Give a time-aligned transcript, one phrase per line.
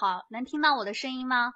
[0.00, 1.52] 好，能听到我的声音吗？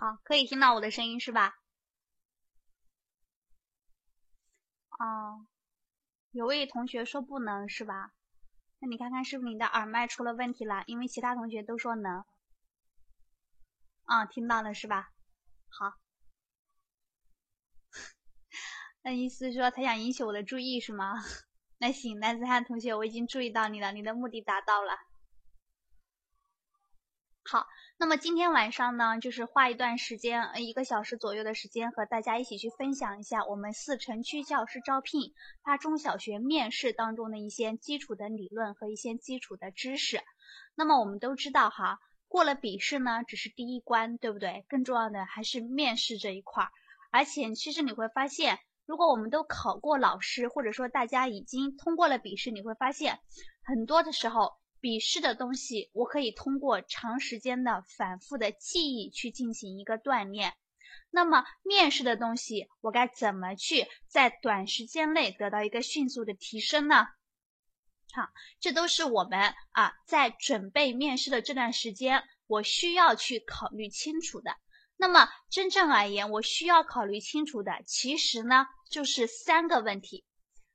[0.00, 1.52] 好，可以听到我的声音是吧？
[4.98, 5.46] 哦，
[6.30, 8.14] 有位同学说不能是吧？
[8.78, 10.82] 那你看看是不是你的耳麦出了问题了？
[10.86, 12.24] 因为其他同学都说能。
[14.04, 15.10] 啊，听到了是吧？
[15.68, 15.92] 好，
[19.06, 21.14] 那意思是说他想引起我的注意是吗？
[21.78, 24.98] 那行，男子汉同学，我已经注意到你了，你的目的达到了。
[27.44, 27.68] 好。
[27.98, 40.20] 那么今天晚上呢，就是花一段时间，呃一个小时左右的时间，和大家一起去分享一下我们四城区教师招聘它中小学面试当中的一些基础的理论和一些基础的知识。
[40.74, 44.66] 那么我们都知道哈，过了笔试呢，只是第一关，对不对？
[44.68, 46.70] 更重要的还是面试这一块儿。
[47.12, 53.18] 而且其实你会发现，如果我们都考过老师，或者说大家已经通过了笔试，你会发现
[53.62, 54.52] 很多的时候。
[54.78, 60.52] 笔试的东西，我可以通过长时间的反复的记忆去进行一个锻炼。
[61.10, 67.06] 那么面试的东西，我该怎么去在短时间内得到一个迅速的提升呢？
[68.12, 68.28] 好，
[68.60, 74.52] 这都是我们啊在准备面试的这段时间，我需要去考虑清楚的。
[74.96, 80.24] 那么真正而言，我需要考虑清楚的，其实呢就是三个问题。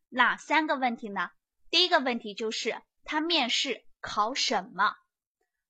[0.09, 1.29] 哪三个问题呢？
[1.69, 3.83] 第一个问题就是他面试。
[4.03, 4.95] 考什么，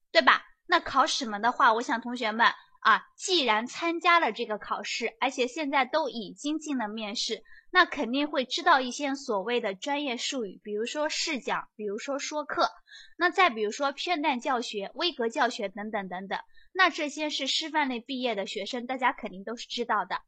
[0.10, 0.42] 对吧？
[0.66, 2.48] 那考什么的话，我想同学们
[2.80, 12.72] 啊，既然参加了这个考试，而且现在都已经进了面试，那肯定会知道一些所谓的专业术语，比如说试讲，比如说说课，
[13.18, 16.40] 那再比如说片段教学、微格教学等等等等。
[16.72, 20.22] 那这些是师范类毕业的学生，大家肯定都是知道的。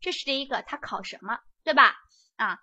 [0.00, 1.94] 这是第一个，他考什么，对吧？
[2.34, 2.58] 啊。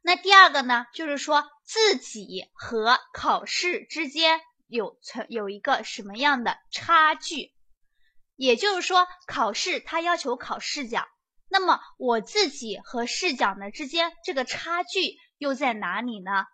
[0.00, 7.52] 那第二个呢，就是说自己和考试之间有存有一个什么样的差距，
[8.34, 11.06] 也就是说考试它要求考试讲，
[11.50, 16.46] 那么我自己和试讲的之间这个差距又在哪里呢？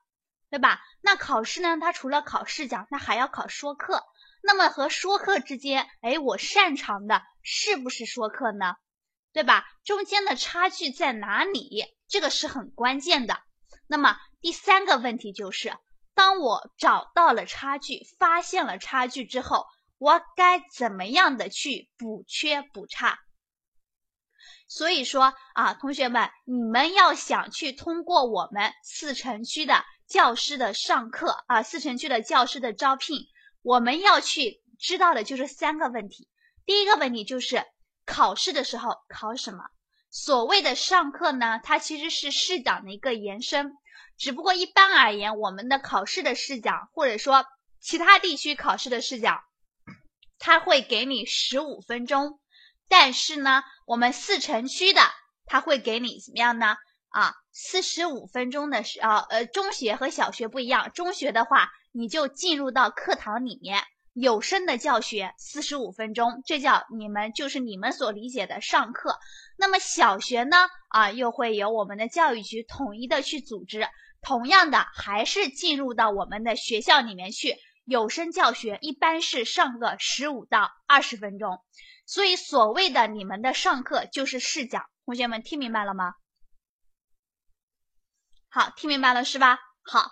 [0.50, 0.81] 对吧？
[1.03, 4.03] 那考试呢，它除了考试讲，它还要考说课，
[4.43, 8.75] 那么和说课之间，哎，我擅长的是不是说课呢？
[9.38, 9.65] 对吧？
[9.84, 11.84] 中间的差距在哪里？
[12.09, 13.38] 这个是很关键的。
[13.87, 15.72] 那么第三个问题就是，
[16.12, 19.65] 当我找到了差距，发现了差距之后，
[19.99, 23.21] 我该怎么样的去补缺补差？
[24.66, 33.20] 所以说啊，同学们，你们要想去通过我们四城区的教师的上课啊，四城区的教师的招聘，
[33.62, 36.28] 我们要去知道的就是三个问题。
[36.66, 37.65] 第一个问题就是
[38.08, 39.64] 考试的时候考什么？
[40.10, 43.74] 所谓的上课呢，它其实是试讲的一个延伸，
[44.16, 47.44] 只不过一般而言，我们的考试的试讲，或者说
[47.78, 49.38] 其他地区考试的试讲，
[50.38, 52.41] 它会给你十五分钟，
[52.88, 55.02] 但是呢，我们四城区的，
[55.44, 56.78] 它会给你怎么样呢？
[57.10, 63.84] 啊，四十五分钟的是啊，呃，中学和小学不一样，中学的话，你就进入到课堂里面。
[64.21, 69.21] 有声的教学四十五分钟，这叫你们就是你们所理解的上课。
[69.56, 70.56] 那么小学呢？
[70.89, 73.89] 啊，又会由我们的教育局统一的去组织，
[74.21, 77.55] 同样的还是进入到我们的学校里面去。
[77.84, 81.62] 有声教学一般是上个十五到二十分钟，
[82.05, 84.85] 所以所谓的你们的上课就是试讲。
[85.06, 86.15] 同学们听明白了吗？
[88.49, 89.61] 好，听明白了是吧？
[89.83, 90.11] 好，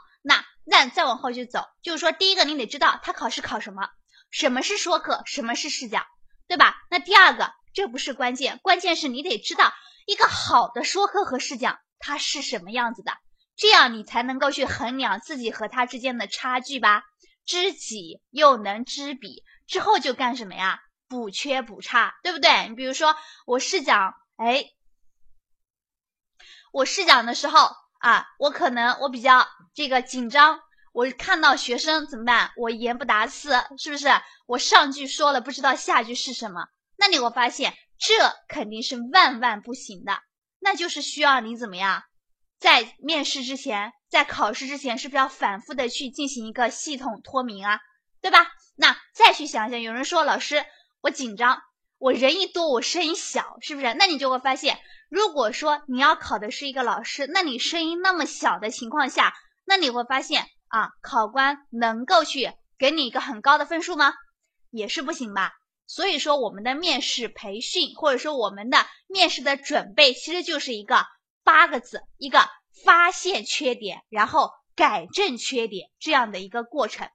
[0.67, 0.89] 那。
[0.89, 3.89] 再往后就走，就是说，第一个你得知道他考试考什么，
[4.31, 6.05] 什么是说课，什么是试讲，
[6.49, 6.77] 对吧？
[6.91, 9.73] 那第二个，这不是关键，关键是你得知道
[10.07, 13.13] 一个好的说课和试讲它是什么样子的，
[13.57, 17.03] 这样你才能够去衡量自己和他之间的差距吧。
[17.45, 20.81] 知己又能知彼，之后就干什么呀？
[21.09, 22.69] 补缺补差，对不对？
[22.69, 23.17] 你比如说
[23.47, 24.67] 我试讲，哎，
[26.73, 27.71] 我试讲的时候。
[27.99, 30.61] 啊，我可能我比较这个紧张，
[30.97, 32.53] 我看到学生怎么办？
[32.57, 34.09] 我言不达思，是不是？
[34.47, 36.69] 我上句说了，不知道下句是什么？
[36.97, 38.15] 那你会发现，这
[38.49, 40.19] 肯定是万万不行的。
[40.59, 42.05] 那就是需要你怎么样，
[42.59, 47.79] 在面试之前，在考试之前，是不是要反复的去进行一个系统脱敏啊？
[48.23, 48.47] 对吧？
[48.75, 50.65] 那再去想想，有人说老师，
[51.03, 51.61] 我紧张，
[51.99, 53.93] 我人一多，我声音小，是不是？
[53.93, 54.79] 那你就会发现。
[55.11, 59.35] 如果说你要考的是一个老师，那你声音那么小的情况下，
[59.67, 64.15] 那你会发现啊，考官能够去给你一个很高的分数吗？
[64.71, 65.53] 也是不行吧。
[65.87, 71.07] 所以说，我们的面试培训或者说我们的面试的准备，其实就是一个
[71.45, 72.49] 八个字，一个
[72.85, 77.09] 发现缺点，然后改正缺点这样的一个过程。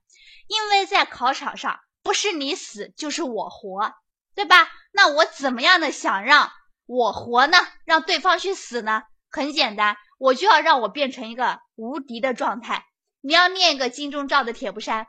[0.48, 3.94] 因为在考场上，不是你死就是我活，
[4.36, 4.69] 对吧？
[4.94, 6.50] 那我怎么样的想让
[6.86, 7.57] 我活呢？
[7.86, 9.03] 让对方去死呢？
[9.30, 12.86] 很简单，我就要让我变成一个无敌的状态。
[13.22, 15.08] 你要念一个金钟罩的铁布衫，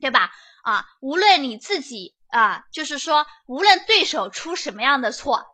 [0.00, 0.30] 对吧？
[0.62, 5.44] 啊，无论你自己啊，就是说，无论对手出什么样的错，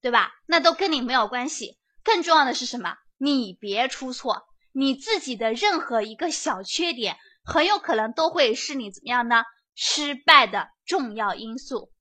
[0.00, 0.32] 对吧？
[0.46, 1.78] 那都跟你没有关系。
[2.02, 2.96] 更重要的是什么？
[3.18, 9.44] 你别出错，你自己的任何一个小缺点，很有可能都会是你怎么样呢？
[9.74, 11.92] 失败的重要因素。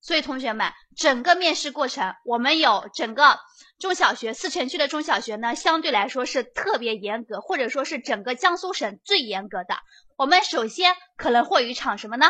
[0.00, 3.38] 所以，同学们，整个面试过程，我们有整个
[3.80, 9.78] 中小学四城区的中小学呢，相对来说是特别严格，或者说是整个江苏省最严格的。
[10.18, 12.26] 我们首先可能会有一场什么呢？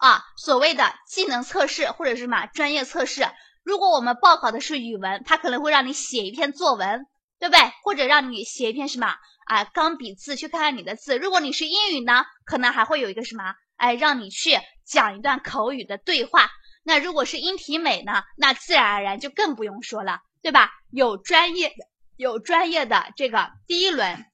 [0.00, 3.28] 啊，所谓的技能测试或者是什么专业测试。
[3.62, 7.06] 如果我们报考的是语文，他可能会让你写一篇作文，
[7.38, 7.70] 对不对？
[7.84, 9.14] 或者让你写一篇什么
[9.46, 11.16] 啊钢笔字，去看看你的字。
[11.16, 13.54] 如果你是英语呢，可能还会有一个什么？
[13.76, 16.50] 哎，让你去讲一段口语的对话。
[16.82, 20.70] 那如果是音体美呢，那自然而然就更不用说了，对吧？
[20.90, 21.74] 有专业，
[22.16, 24.24] 有专业的这个第一轮，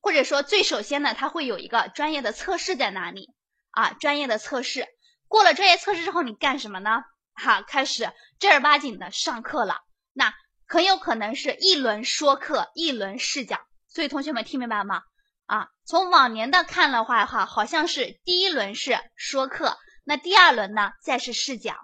[0.00, 3.34] 或者说最首先呢，它会有一个专业的测试在哪里
[3.70, 3.92] 啊？
[3.92, 4.86] 专业的测试
[5.28, 7.02] 过了专业测试之后，你干什么呢？
[7.34, 9.76] 哈，开始正儿八经的上课了。
[10.12, 10.34] 那
[10.66, 13.60] 很有可能是一轮说课，一轮试讲。
[13.88, 15.02] 所以同学们听明白了吗？
[15.46, 21.76] 啊，从往年的看的话，哈，好像是第一轮是说课，那第二轮呢再是试讲，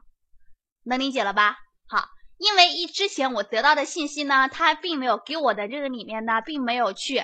[0.82, 1.56] 能理解了吧？
[1.88, 2.08] 好，
[2.38, 7.22] 因为一之前我得到的信息呢，他并没有给我的这个里面呢，并没有去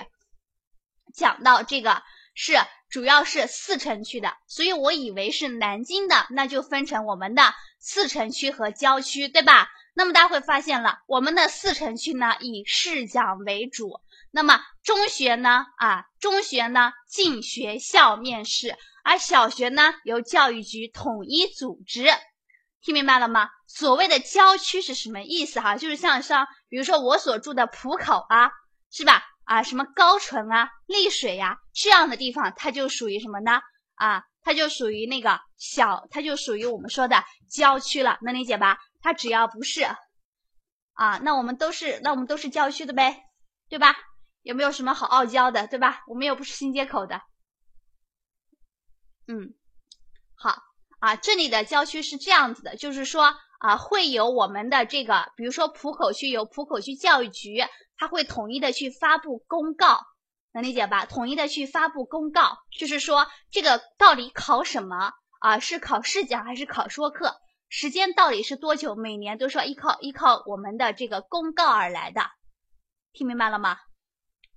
[1.13, 2.01] 讲到这个
[2.35, 2.53] 是
[2.89, 9.69] 主要是四城区的，所以我以为是南京的，那就分成我们的四城区和郊区，对吧？
[9.95, 13.99] 那么大家会发现了，我们的四城区呢以试讲为主。
[14.31, 15.67] 那么中学呢？
[15.77, 22.05] 啊，中学呢进学校面试，而小学呢由教育局统一组织，
[22.81, 23.49] 听明白了吗？
[23.67, 25.59] 所谓的郊区是什么意思？
[25.59, 28.49] 哈，就是像像比如说我所住的浦口啊，
[28.89, 29.21] 是吧？
[29.43, 33.59] 啊，什么高淳啊、丽水呀这样的地方，它就属于什么呢？
[33.95, 38.77] 啊，它就属于那个小，它就属于我们说的郊区了，能理解吧？
[39.01, 39.83] 它只要不是
[40.93, 43.21] 啊，那我们都是，那我们都是郊区的呗，
[43.67, 43.95] 对吧？
[44.43, 46.03] 有没有什么好傲娇的，对吧？
[46.07, 47.21] 我们又不是新街口的。
[49.27, 49.53] 嗯，
[50.35, 50.55] 好
[50.99, 57.63] 啊，这里的郊区是这样子的，就是说啊，会有我们的这个，比如说浦口区有浦口区教育局，
[57.95, 60.01] 它会统一的去发布公告，
[60.51, 61.05] 能理解吧？
[61.05, 65.59] 统一的去发布公告，就是说这个到底考什么啊？
[65.59, 67.39] 是考试讲还是考说课？
[67.69, 68.95] 时间到底是多久？
[68.95, 72.29] 每年都是要依靠依靠我们的这个公告而来的，
[73.13, 73.77] 听明白了吗？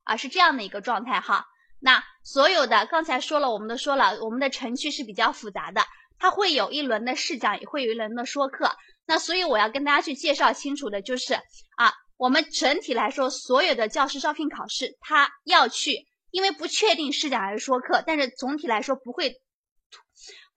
[0.02, 1.46] 啊，是这样的一个状态哈。
[1.86, 5.82] 那所有的刚才说了，我们都说了，我们的程序是比较复杂的，
[6.18, 8.72] 它会有一轮的试讲，也会有一轮的说课。
[9.06, 19.40] 那所以我要跟大家去介绍清楚的就是啊，我们整体来说，所有的教师招聘考试，它要去，因为不确定试讲还是说课，但是总体来说不会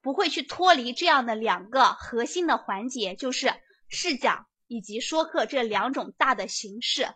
[0.02, 3.54] 不会去脱离这样的两个核心的环节，就是
[3.88, 7.06] 试讲以及说课这两种大的形式。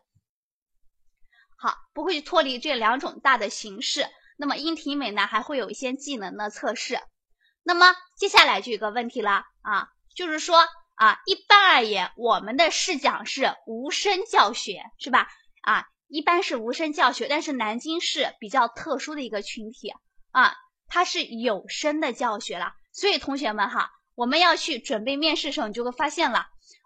[1.65, 4.07] 好，不会去脱离这两种大的形式。
[4.37, 7.01] 那么音体美呢，还会有一些技能的测试。
[7.63, 10.59] 那么接下来就有个问题了啊，就是说
[10.97, 15.27] 啊，一般而言，我们的试讲是无声教学，是吧？
[15.63, 19.91] 啊，一般是无声教学，但是南京市比较特殊的一个群体
[20.33, 20.55] 啊，
[20.87, 22.75] 它是有声的教学了。
[22.93, 26.41] 所以同学们哈，我们要去准备面试的时候，你就会发现了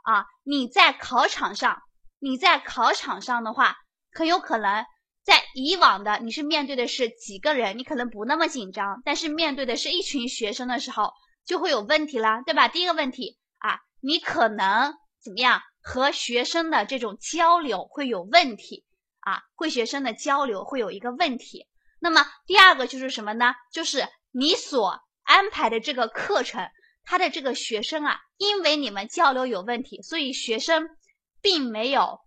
[0.05, 1.83] 啊，你在考场上，
[2.21, 3.77] 你在考场上的话。
[4.19, 4.85] 很有可能
[5.23, 11.13] 在以往的你是面对的是几个人，你可能不那么紧张，但是面对的是一群学生的时候，
[11.47, 12.67] 就会有问题啦，对吧？
[12.67, 18.85] 第一个问题啊，你可能怎么样和学生的这种交流会有问题
[19.21, 21.69] 啊，会学生的交流会有一个问题。
[22.01, 23.55] 那么第二个就是什么呢？
[23.73, 26.69] 就是你所安排的这个课程，
[27.05, 30.89] 他的这个学生啊，因为你们交流有问题，所以学生
[31.41, 32.19] 并没有。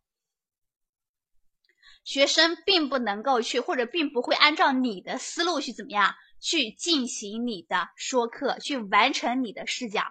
[2.03, 10.05] 学生并不能够去，或者并不会按照你的思路去怎么样去进行你的说课，去完成你的试讲，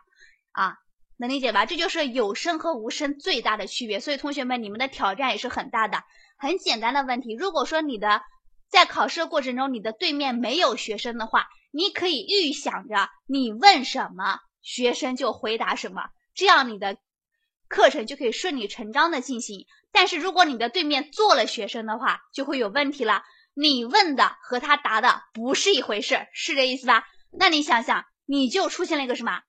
[0.52, 0.76] 啊，
[1.16, 1.66] 能理解吧？
[1.66, 3.98] 这就是有声和无声最大的区别。
[3.98, 6.04] 所以同学们，你们的挑战也是很大的。
[6.38, 8.22] 很简单的问题，如果说你的
[8.68, 16.96] 在考试的过程中，你的对面没有学生的话，你可以预想着你问什么，学生就回答什么，这样你的。
[17.68, 19.64] 课程就可以顺理成章的进行。
[19.92, 23.22] 但是如果你的对面坐了学生的话，就会有问题了。
[23.54, 27.04] 你问的和他答的不是一回事，是这意思吧？
[27.30, 29.42] 那你想想，你就出现了一个什么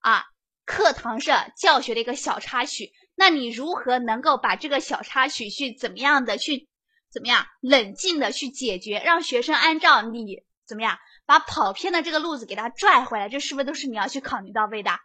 [0.00, 0.24] 啊？
[0.64, 6.68] 课堂上教学的一个小插曲，那你如何能够把这个小插曲去怎么样的去
[7.10, 13.28] 怎么样冷静的去解决，让学生按照你怎么样把跑偏的这个路子给他拽回来？
[13.28, 14.98] 这是不是都是你要去考虑到位的，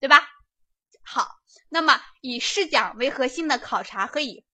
[0.00, 0.28] 对吧？
[1.04, 1.28] 好，
[1.74, 4.44] 那么以试讲为核心的考察和以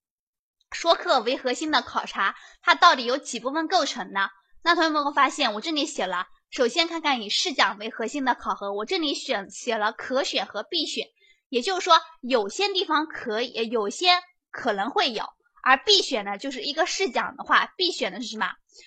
[0.70, 4.28] 说课为核心的考察，它到底由几部分构成呢？
[4.62, 11.08] 那同学们会发现，我这里写了，首先看看以试讲为核心的考核，我这里选写了可选和必选，
[11.48, 14.10] 也就是说，有些地方可以，有些
[14.52, 15.24] 可能会有，
[15.64, 18.46] 而必选呢，就是一个试讲的话，必选的是什么？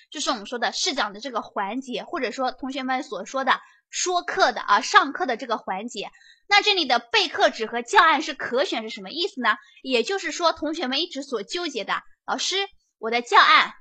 [0.10, 3.60] 就是我们说的试讲的这个环节，或者说同学们所说的
[3.90, 6.10] 说课的啊，上课的这个环节。
[6.52, 9.56] 那这里的备课纸和教案是可选是什么意思呢？
[9.84, 12.58] 也就是说，同学们一直所纠结的，老师，
[12.98, 13.72] 我的教案，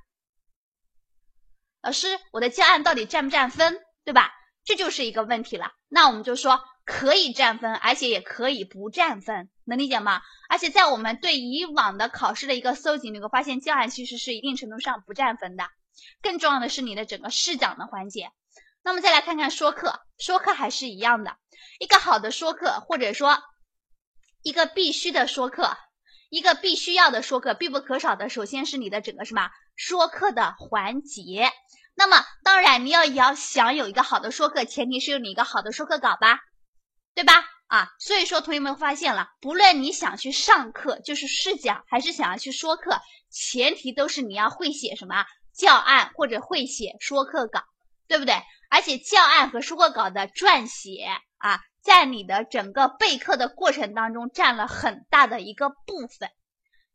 [1.82, 4.30] 老师，我的教案到底占不占分，对吧？
[4.64, 5.72] 这就是一个问题了。
[5.88, 10.22] 那我们就说可以占分，而且也可以不占分，能理解吗？
[10.48, 15.64] 而且在我们对以往的考试的一个搜集，你会发现教案其实是一定程度上不占分的。
[16.22, 18.30] 更重要的是你的整个试讲的环节。
[18.84, 21.36] 那么再来看看说课，说课还是一样的。
[21.78, 23.38] 一个好的说课，或者说
[24.42, 25.76] 一个必须的说课，
[26.28, 31.50] 一个必须要的说课，必不可少的，首先是你的整个什么说课的环节。
[31.94, 36.40] 那么当然你要也要想有一个好的说课，前提是有你一个好的说课稿吧，
[37.14, 37.44] 对吧？
[37.66, 43.00] 啊，所以说同学们发现了，不论你想去上课，就是试讲，还是想要去说课，
[43.30, 45.24] 前提都是你要会写什么
[45.54, 47.62] 教案或者会写说课稿，
[48.08, 48.42] 对不对？
[48.70, 51.04] 而且教案和说课稿的撰写
[51.38, 56.30] 啊，在你的整个备课的过程当中占了很大的一个部分，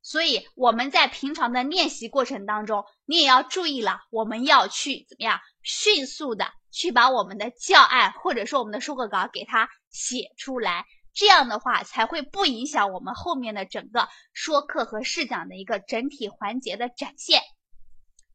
[0.02, 17.42] 所以我们在平常的练习过程当中，你也要注意了，我们要去怎么样迅速的去把我们的教案或者说我们的说课稿给它写出来，这样的话才会不影响我们后面的整个说课和试讲的一个整体环节的展现。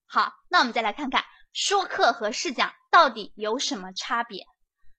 [0.06, 1.24] 好，那我们再来看看。
[1.52, 4.44] 说课和试讲到底有什么差别？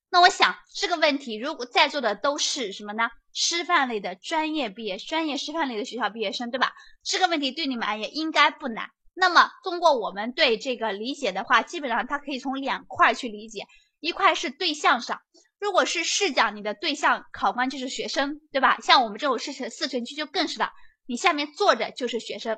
[0.09, 3.09] 那我想这个问题，如果在座的都是什么呢？
[3.33, 6.73] 师范类的专业毕业、专业师范类的学校毕业生，对吧？
[7.01, 8.89] 这个问题对你们而言应该不难。
[9.13, 13.65] 那么通过我们对这个理解的话，基本上它可以从两块去理解：
[14.01, 15.21] 一块是对象上，
[15.59, 18.77] 如果是试讲，你的对象考官就是学生，对吧？
[18.81, 20.73] 像我们这种四四城区就更是了，
[21.05, 22.57] 你下面坐着就是学生。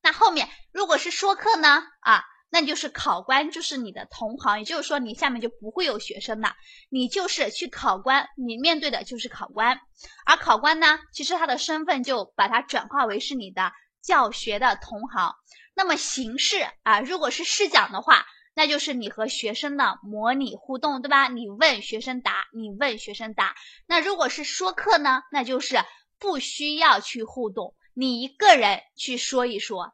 [0.00, 1.82] 那后面如果是说课呢？
[2.02, 2.22] 啊？
[2.54, 6.54] 那就是考官就是你的同行，也就是说你下面就不会有学生了，
[6.88, 9.80] 你就是去考官，你面对的就是考官，
[10.24, 15.34] 而考官呢，其实他的身份就把它转化为是你的教学的同行。
[15.74, 21.26] 那么形式啊，如果是试讲的话，那就是你和学生的模拟互动，对吧？
[21.26, 23.56] 你问学生答，你问学生答。
[23.88, 25.78] 那如果是说课呢，那就是
[26.20, 29.92] 不需要去互动，你一个人去说一说，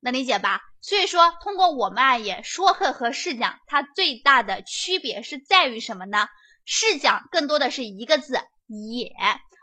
[0.00, 0.60] 能理解吧？
[0.86, 6.28] 所以说，通过我们而言，说课和试讲，它最大的区别是在于什么呢？
[6.66, 8.34] 试讲更多的是一个字
[8.66, 9.10] 演，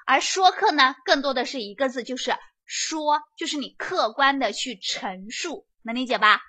[0.07, 2.35] 而说课呢，更多的是一个字就是
[2.65, 6.41] 说，就是你客观的去陈述，能理解吧？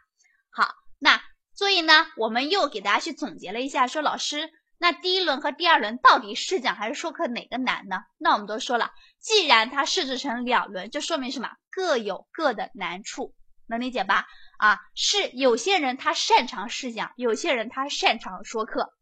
[0.51, 1.21] 好，那
[1.55, 4.49] 所以呢，我们又给大家去总结了一下，说老师，
[4.79, 7.99] 那第一轮和第二轮到底试讲还是说课哪个难呢？
[8.17, 11.51] 那我们都说了，既然它设置成两轮，就说明什么？
[11.71, 13.35] 各有各的难处，
[13.67, 14.27] 能理解吧？
[14.63, 18.93] 啊，是有些人他擅长试讲，有些人他擅长说课，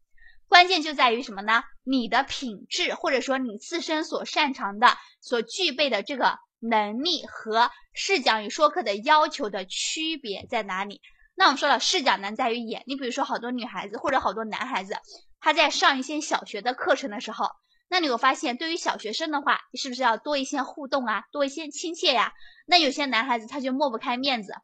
[0.47, 1.61] 关键就在于什么呢？
[1.83, 10.99] 你的品质或者说你自身所擅长的、所具备的这个能力和试讲与说课的要求的区别在哪里？
[11.35, 12.81] 那我们说了，试讲难在于演。
[12.87, 14.95] 你比如说，好多女孩子或者好多男孩子，
[15.39, 17.47] 他在上一些小学的课程的时候，
[17.87, 22.33] 那你会发现，对于小学生的话，是不是要多一些互动啊，多一些亲切呀？
[22.65, 24.55] 那有些男孩子他就抹不开面子。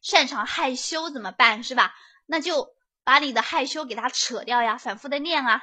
[0.00, 1.94] 擅长害羞怎么办是吧？
[2.26, 2.68] 那就
[3.04, 5.60] 把你的害羞给它扯掉呀，反复的练啊，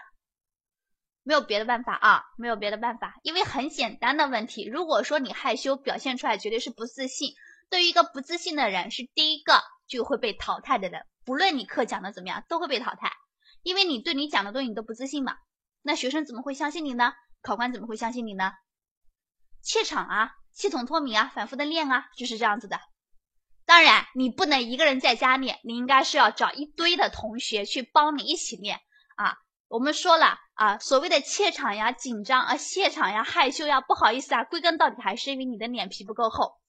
[1.24, 4.68] 没有别的办法啊，没有别的办法，因为很简单的问题。
[4.68, 7.34] 如果说你害羞表现出来，绝对是不自信。
[7.70, 11.06] 对于一个不自信的人，是第一个就会被淘汰的人。
[11.24, 13.12] 不论你课讲的怎么样，都会被淘汰，
[13.64, 15.36] 因为你对你讲的东西你都不自信嘛。
[15.82, 17.14] 那学生怎么会相信你呢？
[17.42, 18.52] 考官怎么会相信你呢？
[19.62, 22.80] 怯场啊，系统脱敏啊，反复的练啊，就是这样子的。
[23.66, 28.80] 当然，你不能一个人在家练，你应该是要找一堆的同学去帮你一起练
[29.16, 29.38] 啊。
[29.68, 36.62] 我们说了，啊，所谓的怯场呀、紧张啊、怯场呀、害羞呀、不好意思啊，归根到底还是因为你的脸皮不够厚。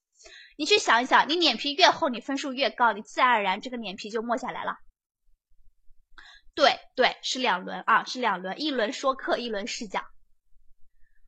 [0.57, 4.79] 你去想一想，你脸皮越厚，你分数越高，你自然而然这个脸皮就默下来了。
[6.55, 10.03] 对对，是两轮啊，是两轮，一轮说课，一轮试讲。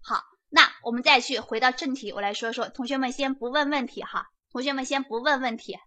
[0.03, 5.79] 好，那我们再去回到正题，我来说说，同学们先不问问题哈，同学们先不问问题，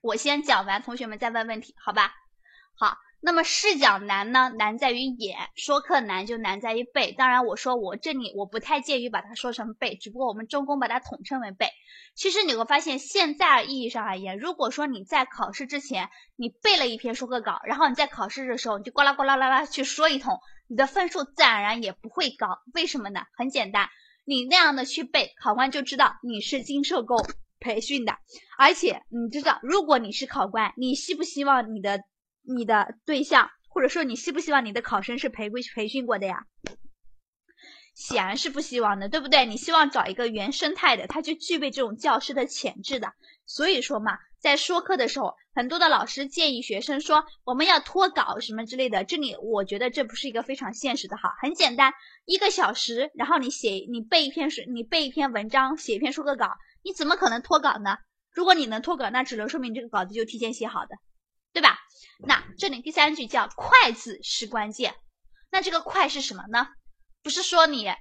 [0.00, 2.12] 我先讲完，同学们再问问题，好吧？
[2.76, 2.96] 好。
[3.26, 4.52] 那么试讲难呢？
[4.58, 7.12] 难在于演，说课难就难在于背。
[7.12, 11.70] 当然，我说我这里我不太介于把它说成背，只不过我们中公把它统称为背。
[12.14, 22.60] 其实你会发现，现在意义上而言，如果说你在考试之前你背了一篇说课稿，然后你在考试的时候你就呱啦呱啦啦啦去说一通，你的分数自然而然也不会高。
[22.74, 23.22] 为什么呢？
[23.38, 23.88] 很简单，
[24.24, 27.26] 你那样的去背，考官就知道你是经受过
[27.60, 28.16] 培训的，
[28.58, 32.00] 而且你知道，如果你是考官，你希不希望你的？
[32.46, 36.44] 你的对象，或者说你希不希望你的考生是培培训过的呀？
[37.94, 39.46] 显然是不希望的，对不对？
[39.46, 43.14] 你希望找一个原生态的，他就具备这种教师的潜质的。
[43.46, 49.02] 所以说嘛，在说课的时候，很多的老师建议学生说我们要脱稿什么之类的。
[49.02, 51.30] 这里我觉得这不是一个非常现实的哈。
[51.40, 51.94] 很简单，
[52.26, 56.50] 一个小时，然后你写你背一篇是，你背一篇文章，写一篇说课稿，
[56.82, 57.96] 你怎么可能脱稿呢？
[58.34, 60.94] 如果你能脱稿，那只能说明这个稿子就提前写好的，
[61.54, 61.78] 对吧？
[62.18, 64.94] 那这里第三句叫快字是关键，
[65.50, 66.68] 那这个快是什么呢？
[67.24, 67.96] 不是说你啊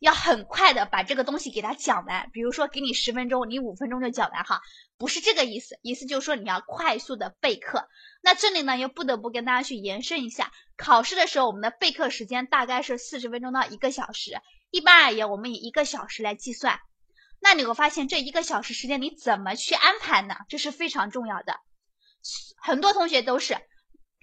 [0.00, 4.62] 要很快的把这个东西给它讲完，比如说给你十分钟，你五分钟就讲完哈，
[4.96, 7.86] 不是这个意思，意思就是说你要快速的备课。
[8.22, 16.80] 那这里呢又不得不跟大家去延伸一下，考试的时候我们的备课时间大概是四十分钟到一个小时，一般而言我们以一个小时来计算。
[17.40, 20.34] 那你会发现这一个小时时间你怎么去安排呢？
[20.48, 21.56] 这是非常重要的。
[22.56, 23.58] 很多同学都是，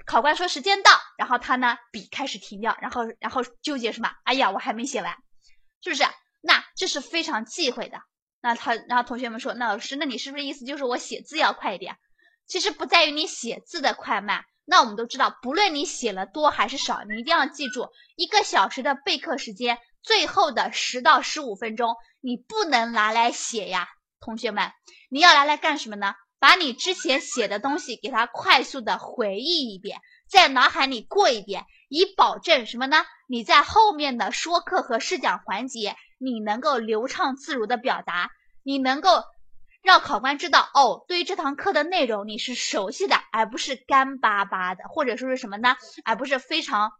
[0.09, 0.89] 考官说时间到，
[1.19, 4.09] 然后他呢笔开始停掉，然后然后纠结什么？
[4.23, 5.15] 哎呀，我还没写完，
[5.83, 6.03] 是不是？
[6.41, 8.01] 那这是非常忌讳的。
[8.41, 11.95] 那他，然后同学们说，那老师，那你是不是意思就是我写字要快一点？
[12.47, 14.45] 其实不在于你写字的快慢。
[14.65, 23.87] 那我们都知道，不论你写了多还是少，你一定要记住，一个小时的备课时间，最后的十到十五分钟，你不能拿来写呀，
[24.19, 24.71] 同学们，
[25.11, 26.15] 你要拿来干什么呢？
[26.39, 29.99] 把你之前写的东西给它快速的回忆一遍，
[30.29, 33.05] 在脑海里过一遍，以保证什么呢？
[33.27, 38.31] 你在后面的说课和试讲环节，你能够流畅自如的表达，
[38.63, 39.23] 你能够
[39.81, 45.75] 让考官知道，哦，对于这堂课的内容你是熟悉的，而不是干巴巴的，或者说是什么呢？
[46.05, 46.91] 而不是非常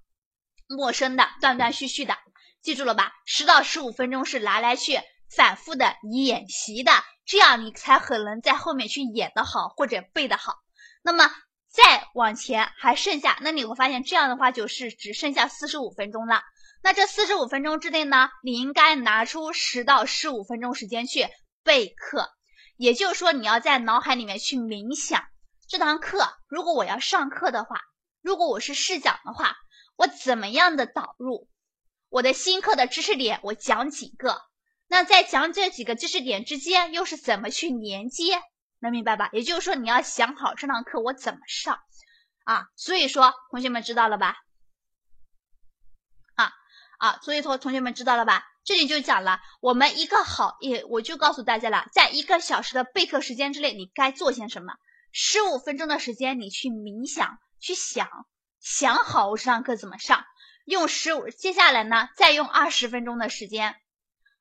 [0.68, 2.18] 陌生的、断断续续的。
[2.62, 3.14] 记住了吧？
[3.26, 5.00] 十到十五分钟是拿来去
[5.34, 6.92] 反复的演习的。
[7.30, 10.56] 这样你才可能在后面去演得好或者背得好。
[11.04, 11.30] 那么
[11.68, 16.42] 再往前还剩下，那你会发现这样的话就是只剩下四十五分钟了。
[16.82, 21.28] 那这四十五分钟之内呢，你应该拿出十到十五分钟时间去
[21.64, 22.32] 备课。
[22.78, 25.24] 也就是说，你要在脑海里面去冥想
[25.68, 26.28] 这堂课。
[26.48, 27.80] 如果我要上课的话，
[28.24, 29.56] 如果我是试讲的话，
[29.98, 31.48] 我怎么样的导入
[32.10, 33.40] 我的新课的知识点？
[33.44, 34.49] 我讲几个？
[34.92, 38.42] 那在讲这几个知识点之间又是怎么去连接？
[38.80, 39.30] 能明白吧？
[39.34, 41.80] 也就是说，你要想好这堂课我怎么上
[42.44, 42.66] 啊。
[42.76, 44.36] 所以说，同学们知道了吧？
[46.36, 46.52] 啊
[46.98, 48.44] 啊，所以说同学们知道了吧？
[48.64, 54.74] 这里就讲了，我们一个好也，我就告诉大家了，在一个小时的备课时间之内，你该做些什么？
[55.12, 58.10] 十五分钟的时间，你去冥想，去想
[58.60, 60.26] 想好我这堂课怎么上。
[60.66, 63.76] 用十五，接下来呢，再用二十分钟的时间。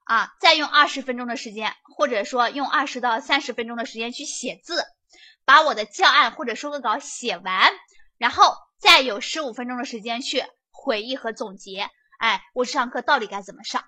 [0.09, 4.83] 啊，再用二十分钟的时间，或者说用二十到三十分钟的时间去写字，
[5.45, 7.75] 把我的教案或者说课稿写完，
[8.17, 11.91] 然后再有十五分钟的时间去回忆和总结。
[12.19, 13.85] 哎，我这堂课到底该怎么上？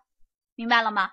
[0.54, 1.10] 明白了吗？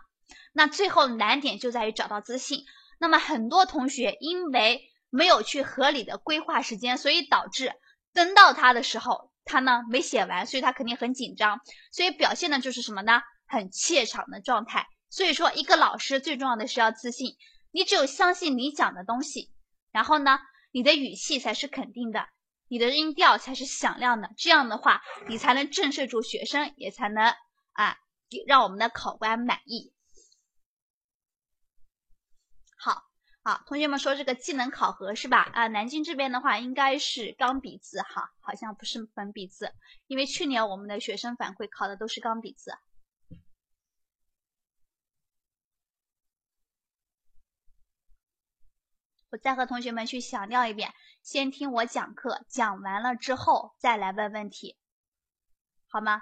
[0.52, 2.66] 那最后难点就在于找到自信。
[3.00, 7.72] 那么很多同学因为没有去合理的规划时间，所以导致
[8.14, 11.62] 登到他的时候，他呢没写完，所以他肯定很紧张，
[11.94, 13.22] 所以表现的就是什么呢？
[13.48, 14.86] 很怯场的状态。
[15.10, 17.38] 所以说，一个老师最重要的是要自信。
[17.72, 19.52] 你只有相信你讲的东西，
[19.92, 20.40] 然后呢，
[20.72, 22.28] 你的语气才是肯定的，
[22.68, 24.32] 你的音调才是响亮的。
[24.38, 27.34] 这样的话，你才能震慑住学生，也才能
[27.74, 27.98] 啊，
[28.48, 29.94] 让我们的考官满意。
[32.78, 33.04] 好，
[33.44, 35.42] 好，同学们说这个技能考核是吧？
[35.54, 39.74] 啊，南京这边的话应该是钢笔字哈，好像不是粉笔字，
[40.08, 42.72] 因为去年我们的学生反馈考的都是钢笔字。
[49.30, 54.78] 我再和同学们去强调一遍，先听我讲课，讲完了之后再来问问题。
[55.90, 56.22] 好吗？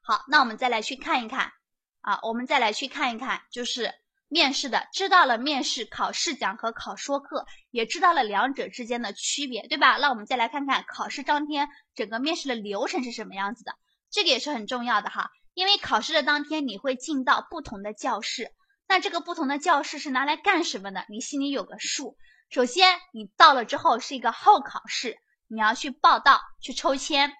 [0.00, 1.52] 好，那我们再来去看一看
[2.00, 3.92] 啊，我们再来去看一看，就是
[4.28, 9.98] 面试的，知道了面试考试讲和考说课，也知道了两者之间的区别，对吧？
[9.98, 13.74] 那我们再来看看考试当天整个面试的流程是什么样子的，
[14.10, 18.54] 这个也是很重要的哈，因为考试的当天你会进到不同的教室，
[18.88, 21.04] 那这个不同的教室是拿来干什么的？
[21.08, 22.16] 你心里有个数。
[22.48, 27.32] 首先，你到了之后是一个候考试，你要去报到，去抽签。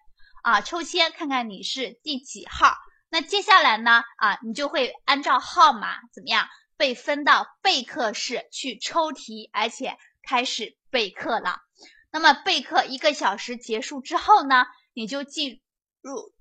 [0.42, 2.76] 啊，抽签看看你是第几号。
[3.08, 4.04] 那接下来呢？
[4.18, 11.62] 啊，你就会按照号码怎么样被分到备课室去抽题，而且开始备课了。
[12.10, 15.62] 那么备课一个小时结束之后呢，你就进
[16.02, 16.34] 入，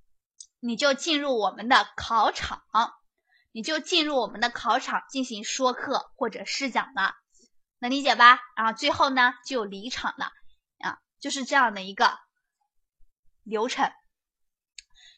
[0.59, 2.61] 你就进入我们的考场，
[3.57, 7.15] 你就进入我们的考场进行说课或者试讲了，
[7.79, 8.37] 能理解吧？
[8.55, 10.25] 然后最后呢就离场了，
[10.77, 12.19] 啊，就是这样的一个。
[13.43, 13.89] 流程，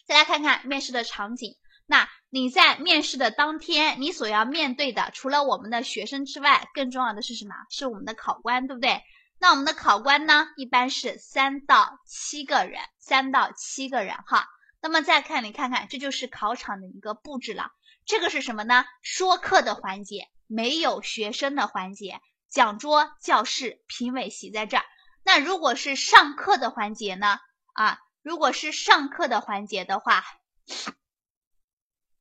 [0.08, 1.58] 再来看看面试的场景。
[1.86, 7.56] 那你在面试的当天，你所要面对的，除了我们的学生之外，更重要的是什么？
[7.69, 9.02] 是我们的考官，对不对？
[9.39, 14.47] 那我们的考官呢，一般是三到七个人，三到七个人哈。
[14.80, 17.71] 那么再看，你看看，这就是考场的一个布置了。
[18.10, 18.86] 这个是什么呢？
[19.04, 22.19] 说课的环节，没有学生的环节，
[22.50, 24.86] 讲桌、教室、评委席在这儿。
[25.22, 27.38] 那如果是上课的环节呢？
[27.74, 28.00] 啊？
[28.24, 30.26] 如果是上课的环节的话，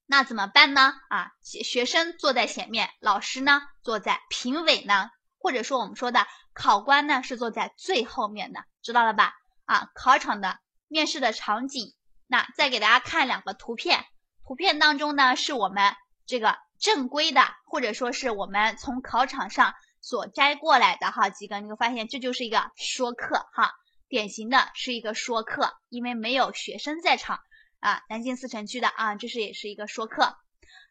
[0.05, 0.93] 那怎么办呢？
[1.09, 9.33] 啊，学生坐在前面，老师呢坐在，评委呢，或者说我们说的考官呢是坐在最后面的，知道了吧？
[9.65, 11.95] 啊，考场的面试的场景，
[12.27, 14.05] 那再给大家看两个图片，
[14.49, 23.75] 图片当中呢是我们这个正规的，或者说是我们从考场上所摘过来的哈几个，你会发现这就是一个说课哈。
[24.09, 27.41] 典型的是一个说课，因为没有学生在场
[27.81, 30.35] 啊，南京四城区的啊，这是也是一个说课。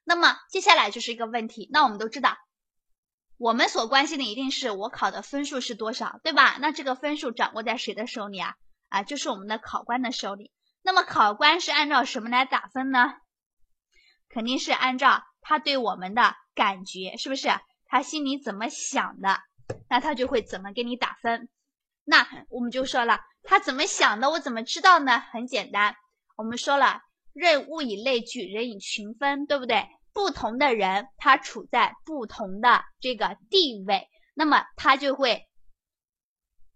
[0.04, 2.38] 那么接下来就是一个问题，那我们都知道，
[3.40, 6.60] 我们所关心的一定是我考的分数是多少，对吧？
[6.62, 8.54] 那这个分数掌握在谁的手里啊？
[8.90, 10.52] 啊，就是我们的考官的手里。
[10.84, 13.16] 那么考官是按照什么来打分呢？
[14.30, 17.50] 肯定是按照他对我们的感觉，是不是？
[17.86, 19.40] 他心里怎么想的，
[19.90, 21.50] 那他就会怎么给你打分。
[22.04, 25.20] 那我们就说了，他怎么想的，我怎么知道呢？
[25.20, 25.96] 很简单，
[26.36, 27.02] 我们说了，
[27.34, 29.88] 任物以类聚，人以群分，对不对？
[30.14, 35.48] 不同的人，他处在不同的这个地位，那么他就会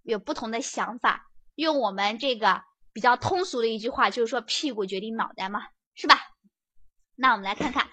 [0.04, 1.28] 有不同的想法。
[1.56, 5.62] 用我们这个比较通俗的一句话，就是说屁股决定脑袋嘛，
[5.96, 6.20] 是吧？
[7.22, 7.88] 那我们来看看，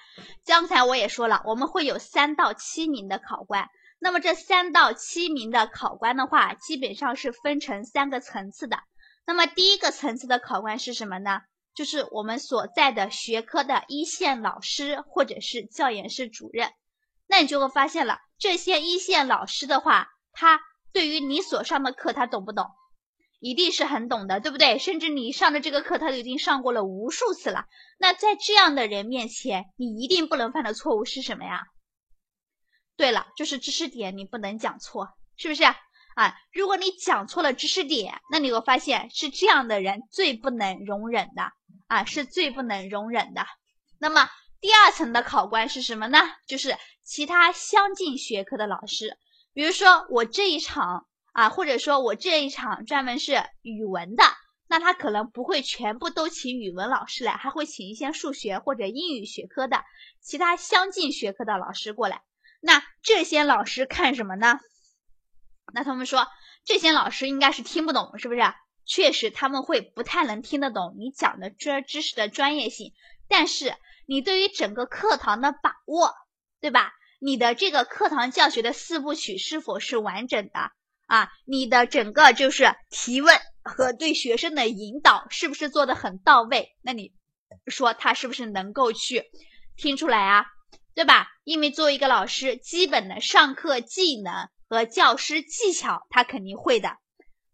[0.47, 3.69] 刚才我也说了，我们会有三到七名的考官。
[4.01, 8.79] 那么这三到七名的考官的话，基本上是分成三个层次的。
[9.27, 11.43] 那么第一个层次的考官是什么呢？
[11.75, 16.73] 就是我们所在的学科的一线老师或者是教研室主任。
[17.27, 20.59] 那你就会发现了，这些一线老师的话，他
[20.93, 22.67] 对于你所上的课，他懂不懂？
[23.41, 24.79] 一定是很懂的，对不对？
[24.79, 27.67] 甚至你上的这个课，他都已经上过了无数次了。
[27.99, 31.63] 那在这样的人面前，你一定不能犯的错误是什么呀？
[32.97, 36.35] 对了，就是知识点你不能讲错，是不是啊？
[36.53, 41.53] 如果你讲错了知识点，那你会发现是这样的人最不能容忍的
[41.87, 43.47] 啊，是最不能容忍的。
[44.01, 44.29] 那么
[44.61, 46.19] 第二层的考官是什么呢？
[46.49, 49.17] 就是其他相近学科的老师，
[49.53, 54.25] 比如说我这一场啊，或者说我这一场专门是语文的，
[54.69, 59.85] 那他可能不会全部都请语文老师来，还会请一些数学或者英语学科的
[60.21, 62.23] 其他相近学科的老师过来。
[62.61, 64.59] 那这些老师看什么呢？
[65.73, 66.27] 那他们说
[66.65, 68.41] 这些老师应该是听不懂，是不是？
[68.85, 72.95] 确实他们会不太能听得懂你讲的这知识的专业性，
[73.29, 73.75] 但是
[74.07, 76.15] 你对于整个课堂的把握，
[76.61, 76.95] 对吧？
[77.21, 80.73] 你的这个课堂教学的四部曲是否是完整的
[81.09, 81.29] 啊？
[81.45, 86.77] 你的整个就是提问和对学生的引导是不是做的很到位？
[86.83, 87.13] 那你
[87.67, 89.25] 说他是不是能够去
[89.77, 90.47] 听出来啊？
[90.95, 91.29] 对吧？
[91.45, 96.97] 因为作为一个老师，基本的上课技能和教师技巧，他肯定会的，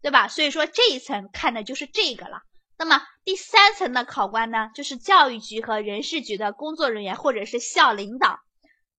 [0.01, 0.27] 对吧？
[0.27, 2.41] 所以说这一层看的就是这个了。
[2.77, 8.39] 那么第三层的考官呢，就是教育局和人事局的工作人员或者是校领导，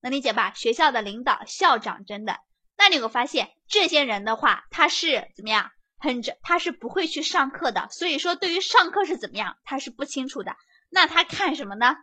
[0.00, 0.54] 能理解吧？
[0.54, 2.38] 学校的领导、校长真的。
[2.78, 5.70] 那你会发现，这些人的话，他是怎么样？
[5.98, 7.88] 很着，他是不会去上课的。
[7.90, 10.55] 所以说，对于上课是怎么样，他是不清楚的。
[10.90, 11.96] 那他看什么呢？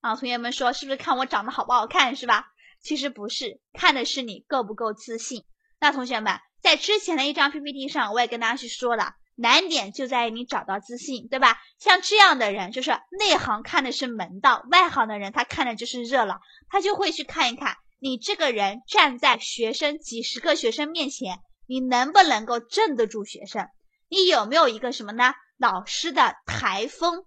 [0.00, 2.46] 啊，同学们说是不是看我长得好不好看是吧？
[2.82, 5.44] 其实不是，看的是你够不够自信。
[5.80, 11.56] 那同学们在之前的一张 PPT 上，我也跟大家去说了，难点就在于你找到自信，对吧？
[11.78, 23.66] 像这样的人，就是内行看的是门道，外行的人他看的就是热闹，他就会去看一看你这个人站在学生几十个学生面前，你能不能够镇得住学生？
[24.10, 25.32] 你有没有一个什么呢？
[25.56, 27.24] 老师的台风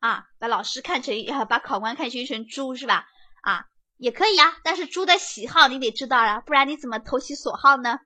[0.00, 1.14] 啊，把老师看成
[1.48, 3.06] 把考官看成一群猪是吧？
[3.40, 3.64] 啊，
[3.96, 7.98] 也可以啊，但是猪的喜好你得知道啊，不然你怎么投其所好呢？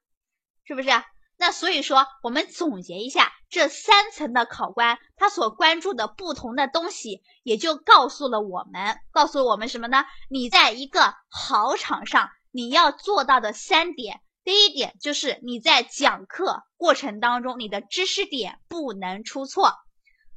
[0.62, 0.90] 是不是？
[1.38, 10.04] 那所以说，我们总结一下，这三层的考官他所关注的不同的东西，也就告诉了我们，告诉我们什么呢？
[10.30, 14.20] 你在一个考场上，你要做到的三点。
[14.42, 19.74] 第一点就是你在讲课过程当中，你的知识点不能出错，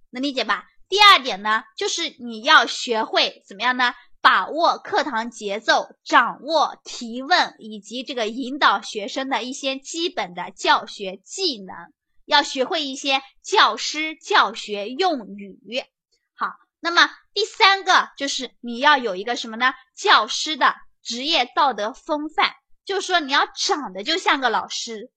[0.10, 0.65] 能理解吧？
[0.89, 3.93] 第二点呢，就是你要学会怎么样呢？
[4.21, 11.76] 把握课堂节奏，掌握提问以及这个引导学生的一些基本的教学技能，
[12.26, 15.60] 要学会一些教师教学用语。
[16.36, 16.48] 好，
[16.80, 19.74] 那么第三个就是你要有一个什么呢？
[19.96, 22.54] 教师的职业道德风范。
[22.86, 25.10] 就是说，你要长得就像个老师，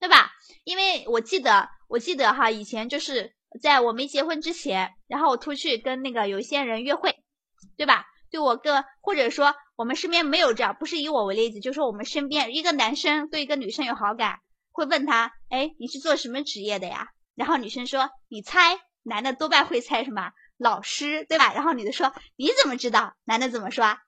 [0.00, 0.32] 对吧？
[0.64, 7.14] 因为我记得，我记得哈，以前就是在我没结婚之前，然后我出去跟那个有一些人约会，
[7.76, 8.06] 对吧？
[8.28, 14.40] 对我跟或者说我们身边没有这样，不是以我为例子，就说我们身边一个男生对一个女生有好感，
[14.72, 17.08] 会问他，哎，你是做什么职业的呀？
[17.34, 20.32] 然后女生说，你猜，男的多半会猜什么？
[20.58, 21.52] 老师，对吧？
[21.54, 23.14] 然后女的说，你怎么知道？
[23.24, 23.98] 男的怎么说？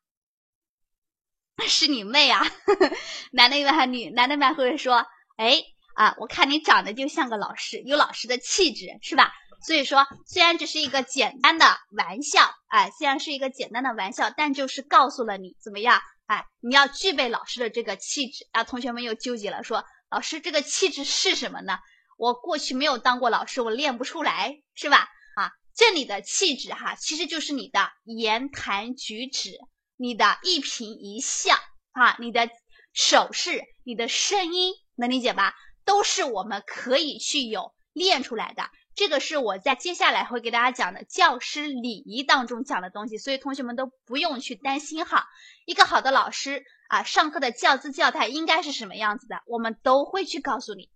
[1.66, 2.42] 是你妹啊！
[3.32, 5.62] 男的一般女，男的一般会说，哎
[5.94, 9.32] 啊，我看你长得就像个老师，有老师的气质，是吧？
[9.66, 11.64] 所以说，虽然这是一个简单的
[11.96, 18.64] 玩笑，哎，虽然是一个简单的玩笑，但就是告诉了你怎么样，哎，你要具备老师的这个气质啊。
[18.64, 21.80] 同学们又纠结了，说老师这个气质是什么呢？
[22.16, 25.08] 我过去没有当过老师，我练不出来，是吧？
[25.34, 29.58] 啊，这里的气质哈，其实就是你的言谈举止。
[29.96, 31.56] 你的一颦一笑
[31.90, 32.48] 啊，你的
[32.92, 35.52] 手势，你的声音，能理解吧？
[35.84, 38.70] 都是我们可以去有练出来的。
[38.94, 45.26] 这个是我在接下来会给大家讲的教师礼仪当中讲的东西，所以同学们都不用去担心哈。
[45.64, 50.90] 一个好的老师啊，上课的教姿教态应该是什么样子的，我们都会去告诉你。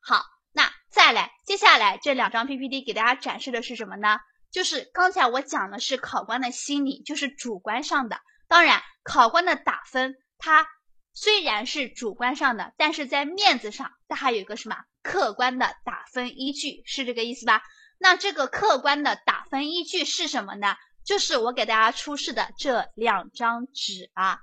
[0.00, 4.18] 好，那再来，接下来这两张 PPT 给大家展示的是什么呢？
[4.50, 8.20] 就是刚才我讲的是考官的心理，就是主观上的。
[8.48, 10.66] 当然，考官的打分，它
[11.14, 17.62] 虽然是主观上的，但是在面子上，它还有一个什么客观的打分依据，是这个意思吧？
[17.98, 20.76] 那这个客观的打分依据是什么呢？
[21.04, 24.40] 就是我给大家出示的这两张纸啊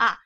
[0.00, 0.16] 啊，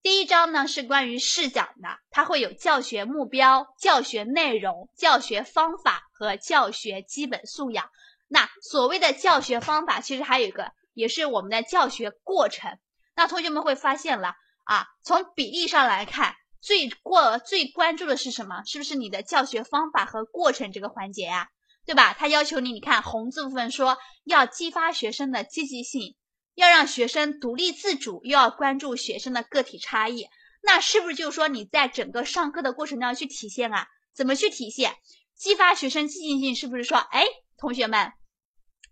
[0.00, 7.90] 第一章呢是关于试讲的，它会有教学目标、教学内容、教学方法和教学基本素养。
[8.26, 12.78] 那所谓的教学方法，其实还有一个，也是我们的教学过程。
[13.14, 14.32] 那同学们会发现了
[14.64, 18.62] 啊，从比例上来看，最过最关注的是什么？
[18.64, 21.48] 是不是你的教学方法和过程这个环节呀？
[21.84, 22.14] 对吧？
[22.14, 26.16] 他要求你，你看红字部分说要激发学生的积极性，
[26.58, 30.26] 要让学生独立自主，又要关注学生的个体差异。
[30.60, 33.86] 那是不是就是说你在整个上课的过程当中去体现啊？
[34.12, 34.96] 怎么去体现？
[35.36, 37.24] 激发学生积极性，是不是说，哎，
[37.58, 38.12] 同学们？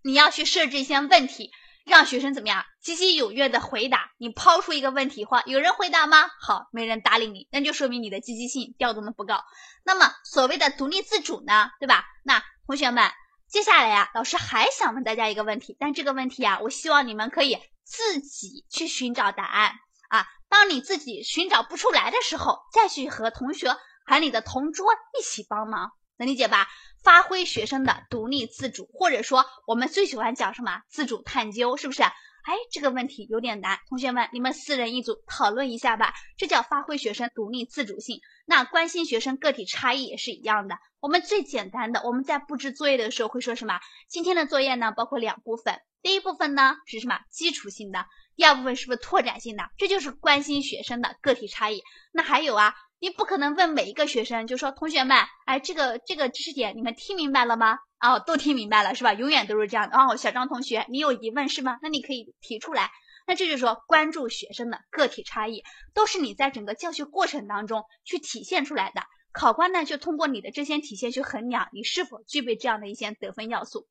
[0.01, 1.51] 你要去设置一些问题，
[1.83, 4.11] 让学生怎么样积极踊跃的回答。
[4.17, 6.25] 你抛出一个问题话，有人回答吗？
[6.39, 9.43] 好，没人搭理你，那就说明你的积极性调动的不高。
[9.83, 12.05] 那么所谓的独立自主呢，对吧？
[12.23, 13.11] 那同学们，
[13.49, 19.71] 接下来呀，老师还想问大家一个问题，但这个问题啊，我希望你们可以自己去寻找答案
[20.09, 20.25] 啊。
[20.49, 24.85] 当你自己寻找不出来的时候，再去和同学喊你的同桌
[25.17, 26.67] 一起帮忙，能理解吧？
[27.03, 32.03] 发挥学生的独立自主，或者说我们最喜欢讲什么自主探究，是不是？
[32.47, 36.13] 哎，这个问题有点难，同学们，你们四人一组讨论一下吧。
[36.37, 38.21] 这叫发挥学生独立自主性。
[38.45, 40.77] 那关心学生个体差异也是一样的。
[41.01, 43.81] 我们最简单的，我们在布置作业的时候会说什么？
[44.07, 47.19] 今天的作业呢，包括两部分，第一部分呢是什么？
[47.29, 48.05] 基础性的，
[48.37, 49.63] 第二部分是不是拓展性的？
[49.77, 51.83] 这就是关心学生的个体差异。
[52.13, 52.73] 那还有啊。
[52.99, 57.77] 你不可能问每一个学生，就说同学们，哎，这个这个知识点你们听明白了吗？
[57.99, 59.13] 哦，都听明白了是吧？
[59.13, 60.15] 永远都是这样的哦。
[60.15, 61.77] 小张同学，你有疑问是吗？
[61.81, 62.91] 那你可以提出来。
[63.27, 69.03] 那这就是说，关注学生的个体差异，都是你在整个教学过程当中去体现出来的。
[69.31, 73.87] 考官呢，就通过你的这些体现去衡量你是否具备这样的一些得分要素。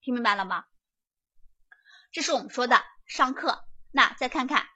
[0.00, 0.64] 听明白了吗？
[2.12, 3.64] 这是我们说的上课。
[3.90, 4.66] 那再看看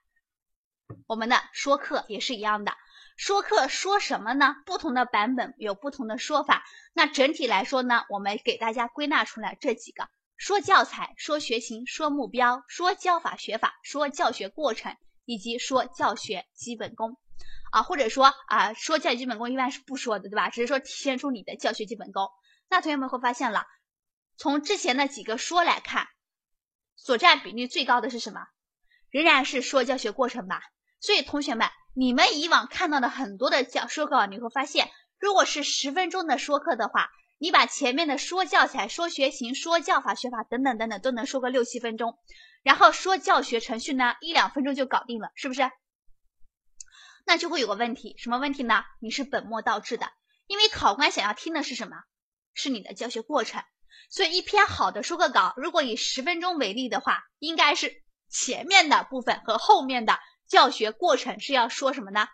[1.07, 2.73] 我们的说课也是一样的。
[3.19, 4.55] 说课说什么呢？
[4.65, 6.65] 不同的版本有不同的说法。
[6.93, 17.19] 那整体来说呢，我们给大家归纳出来这几个：说教材、说学情、说目标、说教法学法、说教学过程，以及说教学基本功。
[17.73, 20.49] 啊，或者说啊，说教学基本功一般是不说的，对吧？
[20.49, 22.29] 只是说体现出你的教学基本功。
[22.69, 23.67] 那同学们会发现了，
[24.37, 26.07] 从之前的几个说来看，
[26.95, 28.47] 所占比例最高的是什么？
[29.11, 30.63] 仍然是说教学过程吧。
[31.01, 42.19] 所以同学们，你们以往看到的很多的教说课，你会发现，如果是十分钟的说课的话，你把前面的说教材、说学情、说教法学法等等等等都能说个六七分钟，
[42.63, 45.71] 然后说教学程序呢，一两分钟就搞定了，是不是？
[47.27, 48.85] 那就会有个问题，什么问题呢？
[49.01, 50.11] 你是本末倒置的，
[50.47, 51.97] 因为考官想要听的是什么？
[52.55, 53.63] 是你的教学过程。
[54.11, 57.93] 所以一篇好的说课稿，如果以十分钟为例的话，应该是
[58.31, 60.19] 前面的部分和后面的。
[60.49, 62.27] 教学过程是要说什么呢？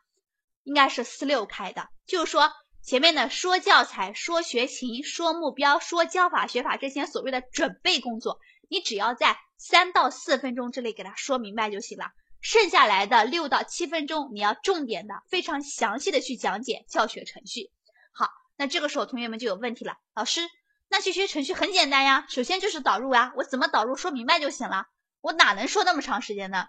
[0.62, 2.50] 应该是四六开的，就是说
[2.83, 8.38] 前面的说教材、说学情、说目标、说教法学法这些所谓的准备工作，
[8.70, 12.12] 你只要在三到四分钟之内给他说明白就行了。
[12.40, 17.70] 剩下来的六到七分钟，你要重点的、非常详细的去讲解教学程序。
[18.12, 20.42] 好，那这个时候同学们就有问题了，老师，
[20.88, 24.87] 那教学程序很简单呀，首先就是导入啊，我怎么导入说明白就行了，
[25.22, 26.66] 我哪能说那么长时间呢？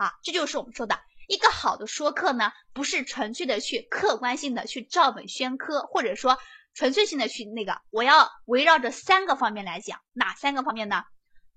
[0.00, 6.38] 啊，这就是我们说的一个好的说课呢，不是纯粹的去客观性的去照本宣科，或者说
[6.72, 11.04] 纯粹性的去那个，我要围绕着三个方面来讲，哪三个方面呢？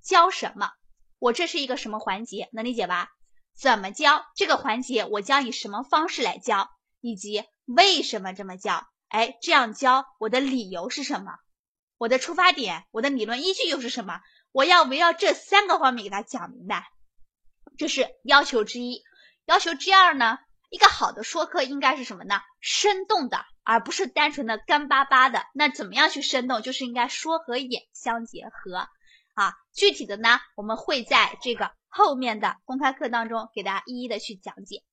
[0.03, 0.71] 教什么？
[1.19, 2.49] 我这是一个什么环节？
[2.51, 3.11] 能理解吧？
[3.57, 4.25] 怎么教？
[4.35, 6.69] 这个环节我将以什么方式来教？
[6.99, 8.85] 以及为什么这么教？
[9.07, 11.31] 哎，这样教我的理由是什么？
[11.97, 14.19] 我的出发点，我的理论依据又是什么？
[14.51, 16.92] 我要围绕这三个方面给他讲明白。
[17.77, 19.03] 这是要求之一，
[19.45, 20.37] 要求之二呢？
[20.69, 22.41] 一个好的说课应该是什么呢？
[22.59, 25.45] 生动的，而不是单纯的干巴巴的。
[25.53, 26.63] 那怎么样去生动？
[26.63, 28.87] 就是应该说和演相结合
[29.35, 29.53] 啊。
[29.71, 34.83] 具体的呢，我们会在这个后面的公开课当中给大家一一的去讲解。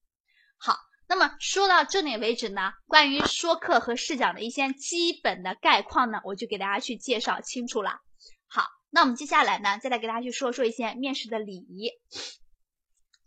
[0.59, 0.77] 好，
[1.09, 8.01] 那么说到这里为止呢，关于说课和试讲的一些基本的概况呢，我就给大家去介绍清楚了。
[8.47, 11.91] 好，那我们接下来呢，再来给大家去说说一些面试的礼仪。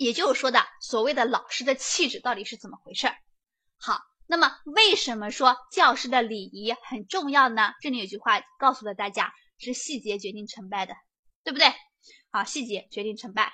[0.03, 3.15] 也就是说的所谓的老师的气质到底是怎么回事儿？
[3.77, 7.73] 好，那么为什么说教师的礼仪很重要呢？
[7.81, 10.93] 这里有句话告诉了大家，是细节决定成败的，
[11.43, 11.73] 对不对？
[12.31, 13.53] 好，细节决定成败。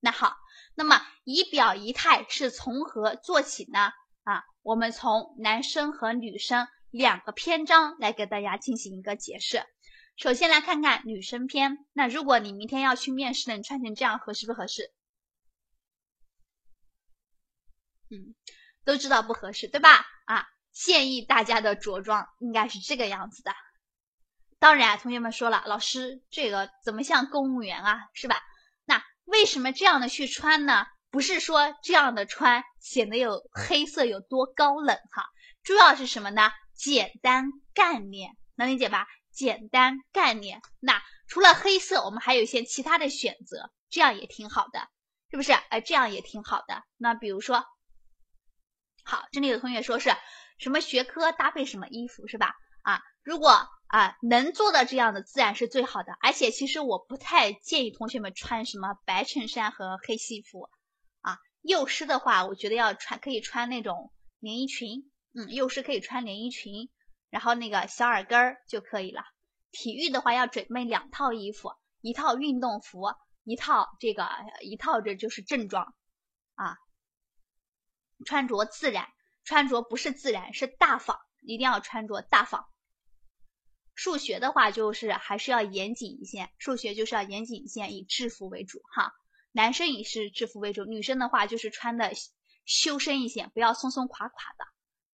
[0.00, 0.36] 那好，
[0.74, 3.90] 那么仪表仪态是从何做起呢？
[4.24, 9.64] 啊，我们从男生和女生两个篇章来给大家进行一个解释。
[10.16, 11.78] 首先来看看女生篇。
[11.94, 14.92] 那如果你明天要去面试了，你穿成这样合适不合适？
[18.10, 18.34] 嗯，
[18.84, 20.04] 都知道不合适，对吧？
[20.24, 23.54] 啊，建议大家的着装应该是这个样子的。
[24.58, 28.36] 当然，同学们说了，老师这个怎么像公务员啊，是吧？
[28.84, 30.86] 那为什么这样的去穿呢？
[31.10, 35.24] 不是说这样的穿显得有黑色有多高冷哈，
[35.62, 36.50] 主要是什么呢？
[36.74, 39.06] 简单干练，能理解吧？
[39.30, 40.60] 简单干练。
[40.80, 44.88] 那除了黑色，我们还有一些其他的选择，这样也挺好的，
[45.30, 45.52] 是不是？
[45.52, 46.82] 哎，这样也挺好的。
[46.96, 47.64] 那比如说。
[49.04, 50.10] 好，这里有同学说是
[50.58, 52.54] 什么学科搭配什么衣服是吧？
[52.82, 56.12] 啊，如果啊能做到这样的，自然是最好的。
[56.20, 60.68] 而且其实我不太建议同学们穿什么白衬衫和黑西服
[61.20, 61.38] 啊。
[61.62, 66.88] 幼师的话，我觉得要穿可以穿那种连衣裙，嗯，幼师可以穿连衣裙，
[67.28, 69.22] 然后那个小耳根儿就可以了。
[69.70, 73.02] 体育的话要准备两套衣服，一套运动服，
[73.44, 74.28] 一套这个
[74.62, 75.94] 一套这就是正装
[76.54, 76.76] 啊。
[78.24, 79.08] 穿着自然，
[79.44, 82.66] 穿着不是自然，是大方，一定要穿着大方。
[83.94, 89.12] 数学的话，就是还是要严谨一些，数学就是要严谨一些，以制服为主哈。
[89.52, 92.12] 男生也是制服为主，女生的话就是穿的
[92.64, 94.64] 修身一些，不要松松垮垮的，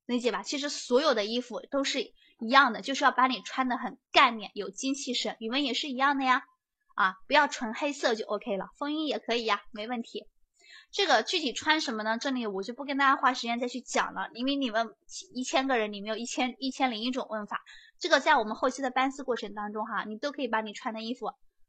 [0.05, 0.43] 理解吧？
[0.43, 5.37] 其实所有的衣服都是一样的，就是要把你穿的很干练，有精气神。
[5.41, 6.45] 语文也是一样的呀，
[6.95, 10.29] 啊，不要纯黑色就 OK 了，风衣也可以呀，没问题。
[10.91, 12.17] 这个具体穿什么呢？
[12.17, 14.95] 这里我就不跟大家花时间再去讲了，因为你们
[15.35, 17.63] 一千个人里面有一千一千零一种问法，
[17.99, 21.27] 这个在我们后期的班次过程当中哈，你都可以把你穿的衣服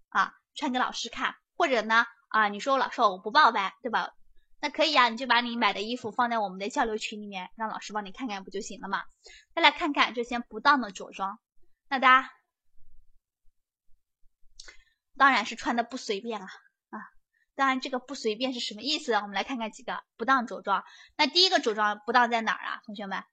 [0.10, 4.14] 啊穿给老师看，或者呢啊你说老师我不报班对吧？
[4.62, 9.04] 那可以啊，你就把你买的衣服放在我们的交流群里面，让老师帮你看看不就行了嘛？
[9.54, 11.38] 再来看看这些不当的着装，
[11.90, 12.32] 那大家
[15.18, 16.48] 当然是穿的不随便啊。
[17.58, 19.14] 当然这个不随便是什么意思？
[19.14, 20.84] 我们来看看几个不当着装。
[21.18, 23.24] 那第一个着装不当在哪儿啊，同学们？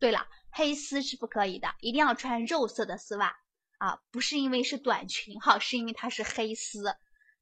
[0.00, 3.36] 对了，黑丝是不可以的，一定要穿肉色的丝袜
[3.78, 6.96] 啊，不是因为是短裙哈，是因为它是黑丝。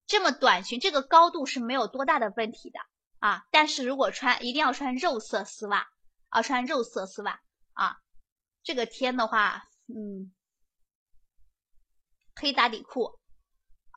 [0.07, 2.81] 这么短裙，这个高度是没有多大的问题的
[3.19, 3.47] 啊。
[3.51, 5.89] 但是如果穿，一定要穿肉色丝袜
[6.29, 7.41] 啊，穿肉色丝袜
[7.73, 7.97] 啊。
[8.63, 10.31] 这个天的话，嗯，
[12.35, 13.18] 黑打底裤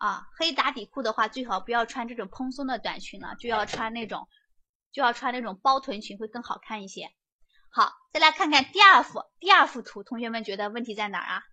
[0.01, 4.27] 啊，黑打底裤的话，最好不要穿这种蓬松的短裙了，就要穿那种，
[4.91, 7.11] 就要穿那种包臀裙会更好看一些。
[7.69, 11.43] 好，再来看看第二幅，第二幅图，同学们觉得问题在哪儿啊？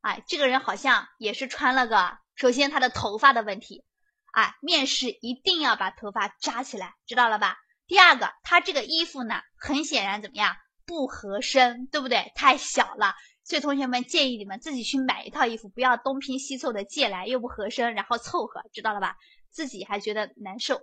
[0.00, 2.16] 哎，这个人好像也是穿了个。
[2.36, 3.84] 首先，他的头发的问题，
[4.32, 7.58] 啊，面试一定要把头发扎起来，知道了吧？
[7.86, 12.32] 第二个，他这个衣服呢，很显然怎么样，不合身，对不对？
[12.34, 13.14] 太小了，
[13.48, 19.16] 所以同学们建议你们自己去买一套衣服，不要东拼西凑的借来，又不合身，然后凑合，知道了吧？
[19.50, 20.76] 自己还觉得难受。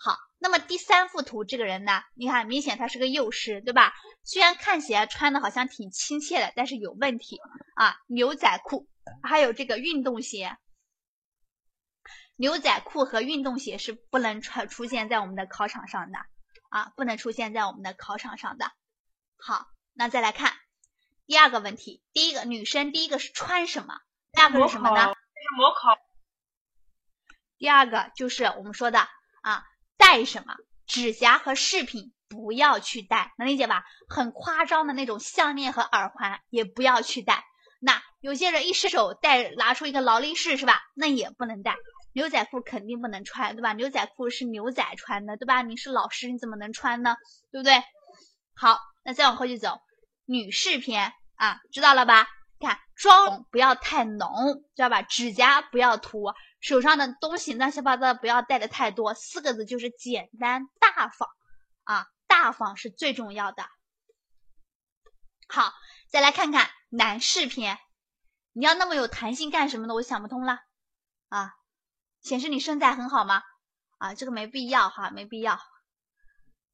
[0.00, 3.92] 好，那么第三幅图，这个人呢，你看，明显他是个幼师，对吧？
[4.22, 7.40] 虽然看起来穿的好像挺亲切的，但是有问题
[7.74, 8.88] 啊，牛仔裤，
[9.24, 10.56] 还有这个运动鞋。
[12.36, 16.18] 牛仔裤和运动鞋是不能穿出现在我们的考场上的
[16.70, 18.70] 啊，不能出现在我们的考场上的。
[19.36, 20.52] 好，那再来看
[21.26, 24.00] 第二个问题，第一个女生第一个是穿什么？
[24.32, 25.06] 第二个是什么呢？
[25.06, 25.98] 是模考。
[27.58, 29.00] 第二个就是我们说的
[29.42, 29.64] 啊，
[29.96, 30.54] 戴什么？
[30.86, 33.84] 指甲和饰品不要去戴，能理解吧？
[34.06, 37.42] 很夸张的那种项链和耳环也不要去戴。
[37.80, 40.82] 那有些人一失手戴，拿出一个劳力士是吧？
[40.94, 41.76] 那也不能戴。
[42.12, 43.72] 牛仔裤肯定不能穿，对吧？
[43.72, 45.62] 牛仔裤是牛仔穿的，对吧？
[45.62, 47.16] 你是老师，你怎么能穿呢？
[47.50, 47.82] 对不对？
[48.54, 49.80] 好，那再往后去走，
[50.24, 52.28] 女士篇啊，知道了吧？
[52.60, 55.02] 看妆不要太浓，知道吧？
[55.02, 61.28] 指甲不要涂，手上的东西乱七八糟不要带的太多，四个字就是简单大方
[61.82, 63.68] 啊，大方是最重要的。
[65.48, 65.74] 好，
[66.08, 67.78] 再来看看男士篇，
[68.52, 69.94] 你要那么有弹性干什么呢？
[69.94, 70.60] 我想不通了
[71.28, 71.52] 啊。
[72.22, 73.42] 显示你身材很好吗？
[73.98, 75.60] 啊，这个没必要哈，没必要。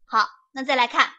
[0.05, 1.13] 好，那再来看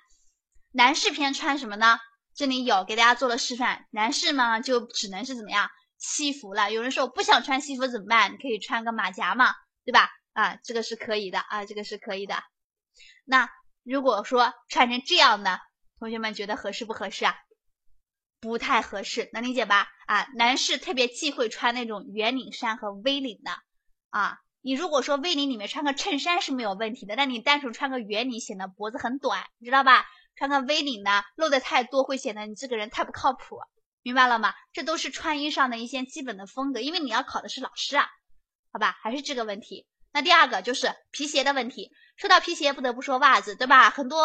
[0.71, 1.99] 男士篇穿什么呢？
[2.33, 6.71] 这里有给大家做了示范，男士嘛就只能是怎么样西服了。
[6.71, 8.33] 有人说我不想穿西服怎么办？
[8.33, 9.53] 你可以穿个马甲嘛，
[9.85, 10.09] 对吧？
[10.33, 12.41] 啊，这个是可以的啊，这个是可以的。
[13.25, 13.49] 那
[13.83, 15.59] 如果说穿成这样呢，
[15.99, 17.35] 同学们觉得合适不合适啊？
[18.39, 19.87] 不太合适，能理解吧？
[20.07, 23.51] 啊，男士特别忌讳穿那种圆领衫和 V 领的。
[24.09, 30.05] 啊，你如果说 V 领里面穿个衬衫是没有问题的，但你单纯穿个圆领显得脖子很短，你知道吧？
[30.41, 33.59] 穿个 V 领呢，露的太多会显得你这个人太不靠谱，
[34.01, 34.55] 明白了吗？
[34.73, 38.07] 这都是穿衣上的一些基本的风格，因为你要考的是老师啊，
[38.73, 38.97] 好吧？
[39.03, 39.85] 还是这个问题。
[40.11, 43.91] 那第二个就是皮鞋的问题，说到皮鞋，不得不说袜子，对吧？
[43.91, 44.19] 很多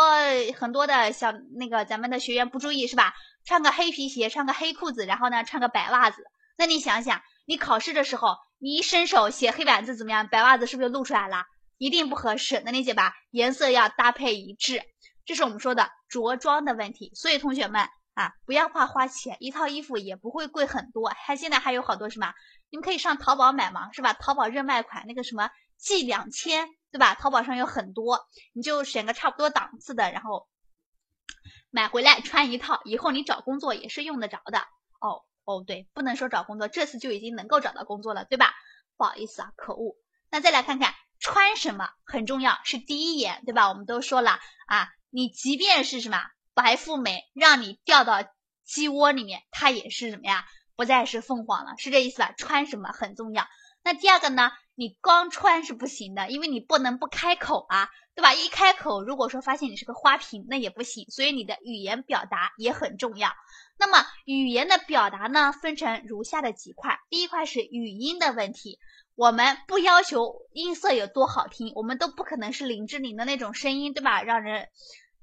[0.59, 3.13] 很多的小那个咱们的学员不注意是吧？
[3.45, 6.25] 穿个黑皮鞋，穿个黑裤子，然后呢穿个白袜子，
[6.57, 8.37] 那你想想，你考试的时候。
[8.59, 10.29] 你一伸手写黑板字怎么样？
[10.29, 11.45] 白袜子是不是就露出来了？
[11.77, 13.13] 一定不合适，能理解吧？
[13.31, 14.83] 颜色要搭配一致，
[15.27, 17.13] 这是我们说的着装的问题。
[17.15, 21.11] 所以同学们啊，不要怕花钱，一套衣服也不会贵很多。
[21.11, 22.33] 还现在还有好多什么？
[22.71, 24.15] 你们可以上淘宝买嘛，是吧？
[24.15, 27.15] 淘宝热卖款那个什么 G 两千，对吧？
[27.15, 30.49] 淘宝上有很多，你就选个差不多档次的，然后
[31.71, 34.61] 买回来穿一套，以后你找工作也是用得着的
[35.01, 35.23] 哦。
[35.45, 38.53] 哦，对，不能说找工作，这次就已经能够找到工作了，对吧？
[38.97, 39.97] 不好意思啊，可恶。
[40.29, 43.69] 那再来看看穿什么很重要，是第一眼，对吧？
[43.69, 46.21] 我们都说了啊，你即便是什么
[46.53, 48.19] 白富美，让你掉到
[48.67, 50.45] 鸡窝里面，它也是什么呀？
[50.77, 52.35] 不再是凤凰了，是这意思吧？
[52.37, 53.47] 穿什么很重要。
[53.83, 54.51] 那第二个呢？
[54.75, 58.35] 你光穿是不行的，因为你不能不开口啊，对吧？
[58.35, 61.07] 一开口，如果说发现你是个花瓶，那也不行。
[61.09, 63.31] 所以你的语言表达也很重要。
[63.79, 66.99] 那么语言的表达呢，分成如下的几块。
[67.09, 68.79] 第一块是语音的问题，
[69.15, 74.23] 我们不要求音色有多好听，我们都不可能是林志玲的那种声音，对吧？
[74.23, 74.69] 让人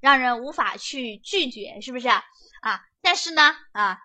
[0.04, 2.22] 让人无法去拒绝，是不是啊？
[3.00, 3.98] 但是呢，啊，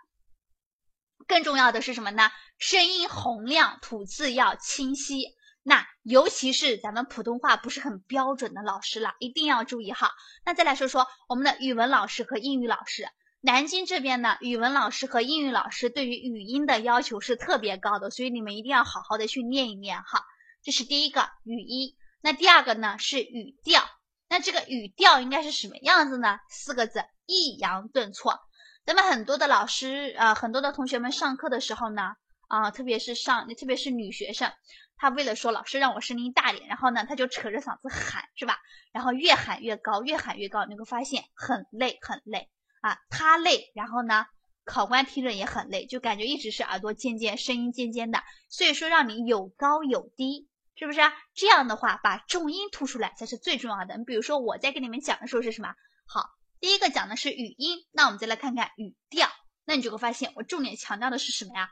[1.28, 2.32] 更重要的是什么呢？
[2.58, 5.26] 声音洪亮，吐字要清晰。
[5.62, 10.10] 那尤其是咱们普通话不是很标准的老师了，一定要注意哈。
[10.46, 13.06] 那再来说说我们的语文老师和英语老师。
[13.42, 20.24] 南京这边呢，语文老师和英语老师对于语音的要求是特别高的，所以你们一定要好好的去练一练哈。
[20.64, 21.98] 这是第一个语音。
[22.22, 23.84] 那第二个呢是语调。
[24.30, 26.40] 那这个语调应该是什么样子呢？
[26.50, 28.40] 四个字：抑扬顿挫。
[28.86, 32.14] 咱们很多的老师啊，很多的同学们上课的时候呢，
[32.48, 34.52] 啊，特别是上，特别是女学生。
[34.98, 38.58] 她为了说老师让我声音大点，然后呢，她就扯着嗓子喊，是吧？
[38.92, 42.50] 然后越喊越高，越喊越高，你会发现很累很累
[42.82, 44.26] 啊，她累，然后呢，
[44.66, 48.22] 考官听着也很累，就感觉一直是耳朵尖尖，声音尖尖的。
[48.50, 50.49] 所以说让你有高有低，
[50.80, 51.02] 是不是？
[51.34, 53.98] 这样的话把重音突出来才是最重要的。
[53.98, 55.76] 你比如说我在跟你们讲的时候是什么？
[56.06, 56.30] 好，
[56.62, 59.28] 第一个讲的是语音，那我们再来看看语调。
[59.66, 61.70] 那你就会发现我重点强调的是什么呀？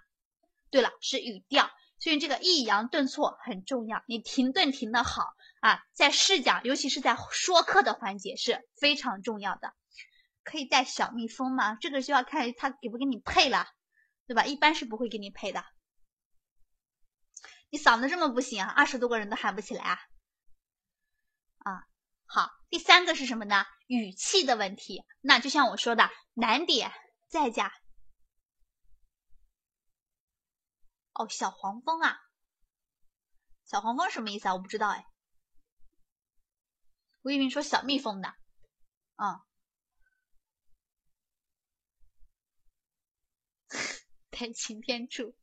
[0.69, 1.71] 对了，是语调。
[1.99, 5.23] 所以这个抑扬顿挫很重要，你停顿停的好
[5.61, 9.73] 啊，在试讲，尤其是在说课的环节是非常重要的。
[10.43, 11.75] 可以带小蜜蜂吗？
[11.75, 13.65] 这个就要看他给不给你配了，
[14.27, 14.43] 对吧？
[14.43, 15.63] 一般是不会给你配的。
[17.69, 19.99] 你嗓子这么不行啊，二十多个人都喊不起来啊。
[21.59, 21.87] 啊，
[22.25, 23.65] 好，第三个是什么呢？
[23.87, 25.03] 语气的问题。
[25.21, 26.91] 那就像我说的，难点
[27.27, 27.73] 再加。
[31.13, 32.21] 哦，小黄蜂啊，
[33.65, 34.53] 小黄蜂什么意思啊？
[34.53, 35.05] 我不知道哎，
[37.23, 38.35] 我以为说小蜜蜂的，
[39.15, 39.41] 嗯，
[44.29, 45.35] 带擎天柱。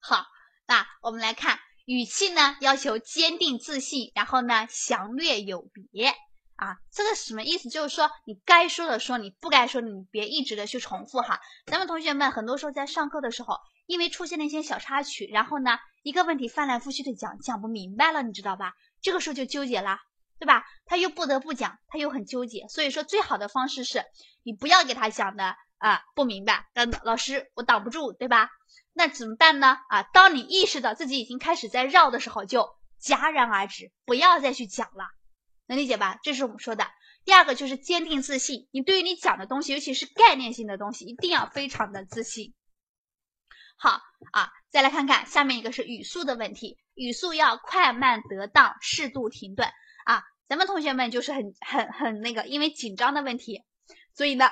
[0.00, 0.26] 好，
[0.66, 6.08] 那我们来看语气呢，要求坚定自信，然后呢详略有别
[6.56, 7.68] 啊，这个什么意思？
[7.68, 11.40] 就是说你该说的说，你不该说的你别一直的去重复哈。
[11.66, 13.56] 咱们同学们很多时候在上课的时候。
[13.86, 18.72] 因为出现了一些小插曲，然后呢，一个问题翻来覆去的讲，讲不明白了，你知道吧？
[19.02, 19.98] 这个时候就纠结了，
[20.38, 20.64] 对吧？
[20.86, 24.02] 他又不得不讲，他又很纠结，所以说最好的方式是
[24.42, 28.48] 你不要给他讲的啊不明白，那老师我挡不住，对吧？
[28.94, 29.76] 那怎么办呢？
[29.88, 32.70] 啊，当你意识到自己已经开始在绕的时候，就
[33.02, 35.08] 戛然而止，不要再去讲了，
[35.66, 36.20] 能理解吧？
[36.22, 36.86] 这是我们说的。
[37.24, 42.54] 第二个就是坚定自信，你对于你讲的东西，尤其是概念性的东西，一定要非常的自信。
[43.76, 44.00] 好
[44.32, 49.68] 啊，再来看看下面一个是语速的问题，语速要快慢得当，适度停顿
[50.04, 50.22] 啊。
[50.46, 53.64] 咱们同学们就是很很很那个，因为紧张的问题，
[54.14, 54.48] 所以呢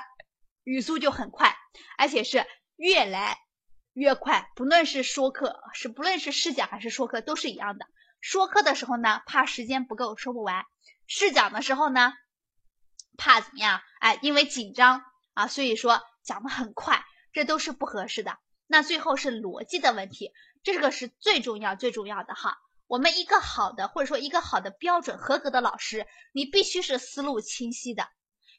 [0.63, 1.55] 语速就很快，
[1.97, 3.37] 而且是越来
[3.93, 4.51] 越快。
[4.55, 7.85] 不论是说课，是不论是试讲还是说课都是一样的。
[8.19, 10.63] 说课的时候呢，怕时间不够说不完；
[11.07, 12.13] 试讲的时候呢，
[13.17, 13.81] 怕怎么样？
[13.99, 18.37] 哎，因为紧张啊，所以说讲的很快，这都是不合适的。
[18.65, 20.31] 那最后是逻辑的问题，
[20.63, 22.57] 这个是最重要最重要的哈。
[22.87, 28.07] 我们一个好的或者说一个好的标准合格的老师，你必须是思路清晰的，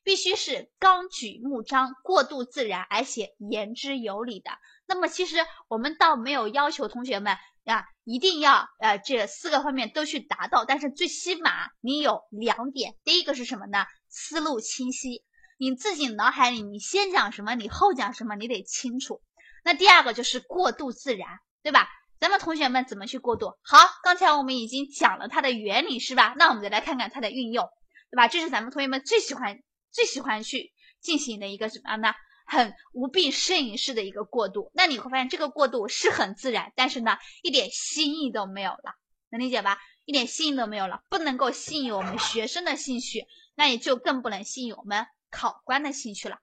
[0.05, 4.51] 必须是纲举目张、过渡自然，而且言之有理的。
[4.87, 13.87] 那么其实我们倒没有要求同学们啊一定要呃这四个方面都去达到，但是最起码你有两点，第一个是什么呢？
[14.09, 15.25] 思路清晰，
[15.59, 19.23] 你自己脑海里你先讲什么，你后讲什么，你得清楚。
[19.65, 21.89] 那第二个就是过渡自然，对吧？
[22.21, 23.47] 咱们同学们怎么去过渡？
[23.63, 26.35] 好，刚才我们已经讲了它的原理，是吧？
[26.37, 27.67] 那我们再来看看它的运用，
[28.11, 28.29] 对吧？
[28.29, 29.59] 这是咱们同学们最喜欢、
[29.95, 32.13] 最喜欢去进行的一个什么呢？
[32.47, 34.71] 很无病呻吟式的一个过渡。
[34.75, 38.97] 那你会发现这个过渡是很自然，但是呢，一点新意都没有了，
[39.31, 39.79] 能理解吧？
[40.05, 43.25] 一点新意都没有了，不能够吸引我们学生的兴趣，
[43.55, 46.41] 那也就更不能吸引我们考官的兴趣了。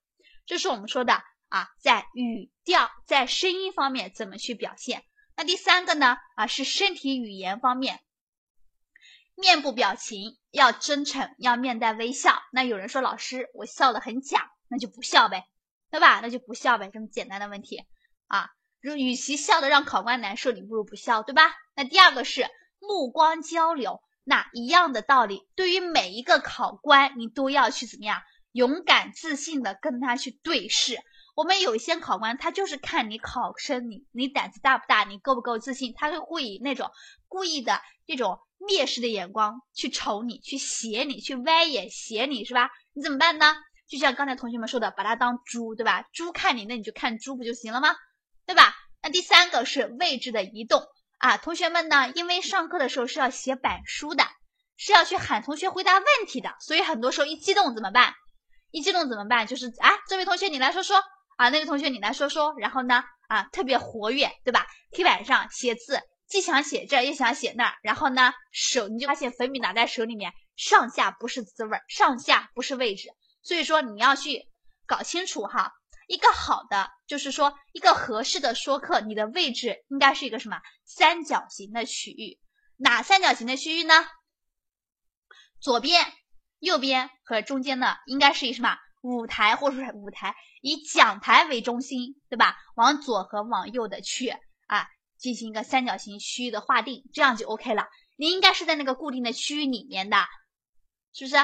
[0.48, 1.22] 这是我们说的。
[1.52, 5.04] 啊，在语调、在声音方面怎么去表现？
[5.36, 6.16] 那第三个呢？
[6.38, 8.00] 啊，是身体语言方面，
[9.42, 12.42] 面部表情要真诚，要面带微笑。
[12.54, 15.48] 那有人说老师，我笑得很假，那就不笑呗，
[15.90, 16.20] 对吧？
[16.22, 17.84] 那就不笑呗，这么简单的问题
[18.28, 18.52] 啊。
[18.80, 21.42] 如与其笑的让考官难受，你不如不笑，对吧？
[21.76, 22.48] 那第二个是
[22.80, 28.22] 目光交流，那一样的道理，对于每一个考官，你都要去怎么样，
[28.52, 31.00] 勇敢自信的跟他去对视。
[31.34, 36.92] 我们有一些考官，他就是看你考生，你你胆子大不大，你够不够自信，他会会以那种
[37.28, 42.70] 故意的这种蔑视的眼光去瞅你，去斜你，去歪眼斜你，是吧？
[42.94, 43.56] 你怎么办呢？
[43.88, 46.04] 就像刚才同学们说的，把它当猪，对吧？
[46.14, 47.96] 猪看你，那你就看猪不就行了吗？
[48.46, 48.74] 对吧？
[49.02, 50.82] 那第三个是位置的移动
[51.18, 54.24] 啊，同学们呢，因为上课的时候是要写板书的，
[54.78, 58.14] 是要去喊同学回答问题的，所以很多时候一激动怎么办？
[58.72, 59.48] 一激动怎么办？
[59.48, 61.02] 就是啊，这位同学你来说说。
[61.38, 63.04] 啊，那位同学，你来说说，然后呢？
[63.28, 64.68] 啊，特别活跃，对吧？
[64.92, 66.00] 黑板上写字，
[66.32, 73.10] 既想写这，又想写那，然后呢，手你就发现粉笔拿在手里面，上下不是滋味儿，上下不是位置，
[73.44, 74.48] 所以说你要去
[74.88, 75.74] 搞清楚哈。
[76.08, 82.40] 一个好的，就是说一个合适的说课，你的位置应该是一个什么三角形的区域？
[82.78, 83.94] 哪三角形的区域呢？
[85.60, 86.06] 左边、
[86.60, 88.78] 右边和中间的应该是以什么？
[89.02, 92.56] 舞台或者是舞台，以讲台为中心，对吧？
[92.76, 94.34] 往左和往右的去，
[95.22, 97.88] 进行一个三角形区域的划定，这样就 OK 了。
[98.18, 100.18] 你应该是在那个固定的区域里面的，
[101.14, 101.36] 是不是？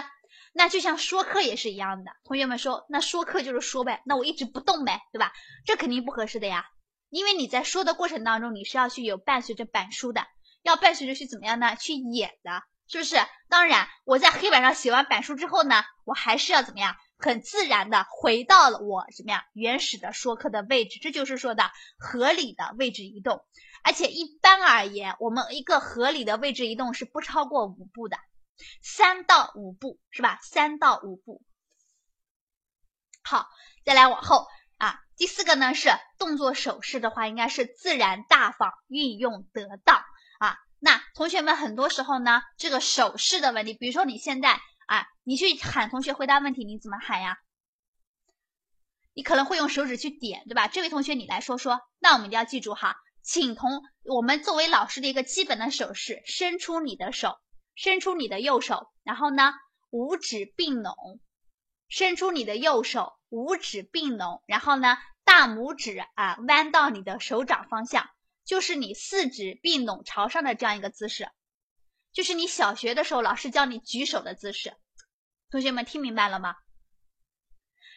[0.53, 2.11] 那就像说课也是一样的。
[2.23, 5.31] 同学们说，那说课就是说呗，那我一直不动呗，对吧？
[5.65, 6.65] 这肯定不合适的呀，
[7.09, 10.25] 因为你在说的过程当中，你是要去有伴随着板书的，
[10.63, 11.75] 要伴随着去怎么样呢？
[11.75, 13.17] 去演的，是不是？
[13.47, 16.95] 当然，我在黑板上写完板书之后呢，我还是要怎么样？
[17.19, 19.45] 很自然的回到了我什么呀？
[19.53, 23.43] 原始的说课的位置，这就是说的合理的位置移动。
[23.87, 28.17] 而且一般而言，我们一个合理的位置移动是不超过五步的，
[28.81, 30.37] 三到五步是吧？
[30.43, 31.41] 三到五步。
[33.23, 33.47] 好，
[33.85, 40.03] 再来往后啊，第四个呢是动作手势的话，应该是自然大方，运用得当
[40.39, 40.57] 啊。
[40.79, 44.59] 那同学们很多时候呢，这个手势的问题，比如说你现在。
[44.87, 47.37] 啊，你去喊同学回答问题，你怎么喊呀？
[49.13, 50.69] 你可能会用手指去点，对吧？
[50.69, 51.81] 这位同学，你来说说。
[51.99, 52.95] 那我们一定要记住哈，
[53.27, 57.37] 请同我们作为老师的一个基本的手势，伸出你的手，
[57.75, 59.51] 伸出你的右手，然后呢，
[59.89, 61.19] 五指并拢，
[61.89, 68.09] 伸出你的右手，五指并拢，然后呢，大拇指啊弯到你的手掌方向，
[68.45, 71.29] 就是你四指并拢朝上的这样一个姿势。
[72.13, 74.73] 就是你小学的时候老师教你举手的姿势，
[75.51, 76.55] 同学们听明白了吗？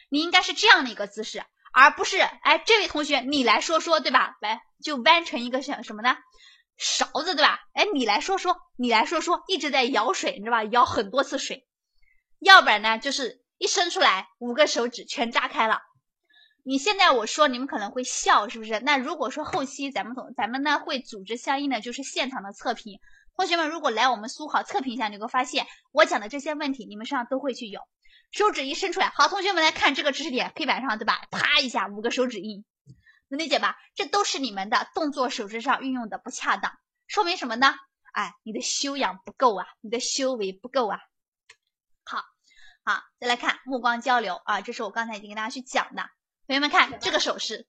[0.09, 4.35] 你应该是这样的一个姿势，而不是哎，这位同学你来说说，对吧？
[4.41, 6.17] 来，就弯成一个像什么呢？
[6.77, 7.59] 勺子，对吧？
[7.73, 10.63] 哎，你来说说，你来说说，一直在舀水，你知道吧？
[10.65, 11.67] 舀很多次水，
[12.39, 15.79] 要不然呢，就是一伸出来，五个手指全扎开了。
[16.63, 18.79] 你现在我说，你们可能会笑，是不是？
[18.79, 22.99] 那如果说后期咱们同咱们呢会组织相应的就是现场的测评。
[23.35, 27.79] 同学们，如果来我们苏考测评一下，你会发现我讲的这些问题，你们身上都会去有。
[28.31, 31.27] 手指一伸出来，好，同学们来看这个知识点，黑板上对吧？
[31.31, 32.63] 啪一下，五个手指印，
[33.27, 33.77] 能理解吧？
[33.93, 36.71] 这都是你们的动作手势上运用的不恰当，
[37.07, 37.75] 说明什么呢？
[38.13, 40.99] 哎，你的修养不够啊，你的修为不够啊。
[42.03, 42.23] 好，
[42.83, 46.03] 好，再来看目光交流啊，这是我刚才已经跟大家去讲的。
[46.47, 47.67] 同学们看这个手势。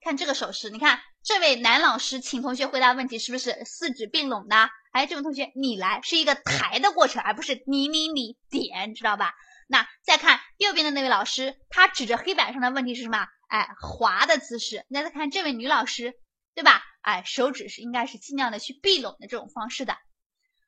[0.00, 4.70] 看这个手势，你看这位男老师请同学回答问题，是不是四指并拢的？
[4.92, 9.34] 哎，这位同学你来，是一个抬的过程，而不是你你你点，知道吧？
[9.66, 13.26] 那再看右边的那位老师，他指着黑板上的问题是什么？
[13.48, 14.84] 哎，滑的姿势。
[14.88, 16.14] 那再看这位女老师，
[16.54, 16.82] 对吧？
[17.00, 19.96] 哎，手指是应该是尽量的去闭拢的这种方式的。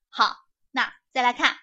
[0.09, 0.37] 好，
[0.71, 1.57] 那再来看，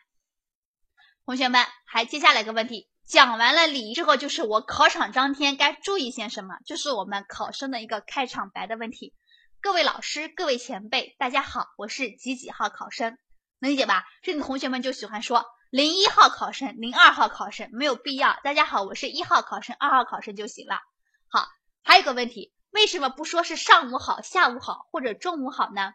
[1.26, 2.90] 同学们还接下来一个问题。
[3.06, 9.14] 讲完了礼仪之后，就是我考场当天该注意些什么，就是我们考生的一个开场白的问题。
[9.62, 13.18] 各位老师、各位前辈，大家好，我是几几号考生，
[13.60, 14.06] 能理解吧？
[14.22, 15.46] 这里同学们就喜欢说
[15.76, 18.40] 零一号考生、零二号考生，没有必要。
[18.46, 20.80] 大家好，我是一号考生、二号考生就行了。
[21.28, 21.50] 好，
[21.84, 25.92] 还有个问题，为什么不说是上午好、下午好或者中午好呢？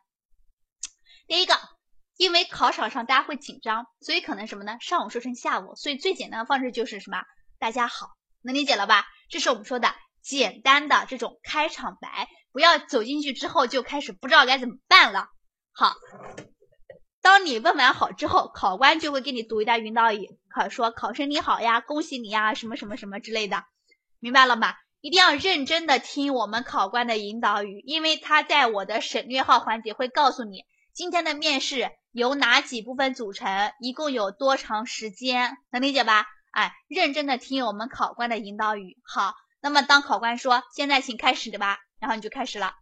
[1.26, 1.59] 第一个。
[2.18, 4.76] 因为考场上大家会紧张，所以可能什么呢？
[4.83, 7.22] 上午说成下午，所以最简单的方式就是什么？
[7.59, 8.11] 大家好，
[8.43, 9.07] 能理解了吧？
[9.31, 15.28] 这是我们说的简单的这种开场白，不要走进去之后就开始不知道该怎么办了。
[15.72, 15.95] 好，
[17.22, 23.64] 当你问完好之后，考官就会给你读一段引导语，考说考生你好呀，恭喜你呀，什么什么什么之类的，
[24.18, 24.74] 明白了吗？
[25.00, 31.90] 一定要认真的听我们考官的引导语，因为他在我的省略号环节会告诉你今天的面试。
[32.12, 33.70] 由哪几部分组成？
[33.78, 35.56] 一共有多长时间？
[35.70, 36.26] 能理解吧？
[36.50, 38.96] 哎，认真的听我们考官的引导语。
[39.04, 41.78] 好，那么当考官说“现在请开始”对吧？
[42.00, 42.74] 然后你就开始了。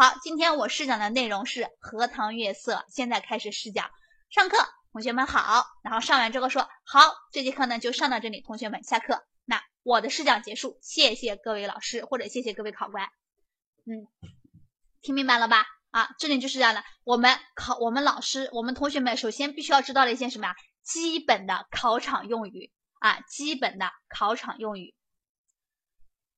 [0.00, 2.84] 好，今天我试讲的内容是荷塘月色。
[2.88, 3.90] 现在开始试讲。
[4.30, 4.56] 上课，
[4.92, 5.66] 同学们好。
[5.82, 7.00] 然后上完之后说好，
[7.32, 9.26] 这节课呢就上到这里，同学们下课。
[9.44, 13.06] 那我的试讲结束，谢谢各位老师或者谢谢各位考官。
[13.86, 14.06] 嗯，
[15.02, 15.66] 听明白了吧？
[15.90, 16.84] 啊，这里就是这样的。
[17.02, 20.54] 我们考我们老师，我们同学们首先必须要知道的一些什么呀？
[20.84, 22.70] 基本的考场用语
[23.00, 24.94] 啊，基本的考场用语。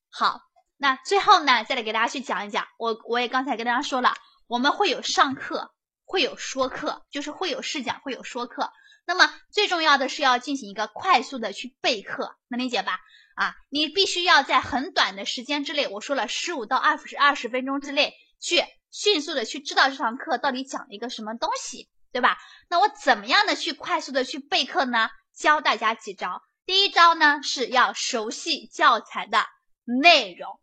[0.09, 0.41] 好，
[0.83, 2.66] 那最后呢，再来给大家去讲一讲。
[2.78, 4.14] 我我也刚才跟大家说了，
[4.47, 5.74] 我们会有上课，
[6.07, 8.72] 会有说课，就是会有试讲，会有说课。
[9.05, 12.99] 那么最重要的是要进行一个快速的去备课，能理解吧？
[13.35, 18.64] 啊，你必须要在很短的时间之内，我说了十五到二十二十分钟之内去。
[18.93, 22.37] 迅速的去知道这堂课到底讲了一个什么东西，对吧？
[22.68, 25.09] 那我怎么样的去快速的去备课呢？
[25.33, 26.43] 教大家几招。
[26.66, 29.47] 第一招呢是要熟悉教材的
[30.03, 30.59] 内容。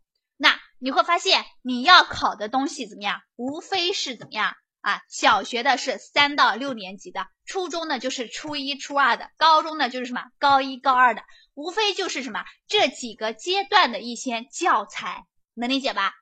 [0.80, 3.20] 你会发现你要考的东西怎么样？
[3.36, 5.00] 无非是怎么样啊？
[5.08, 11.22] 小学的是三到六年级的，初中呢就是初一初二的，高中呢就是什么高一高二的，
[11.54, 15.24] 无非就是什么这几个阶段的一些教材，
[15.54, 16.12] 能理解吧？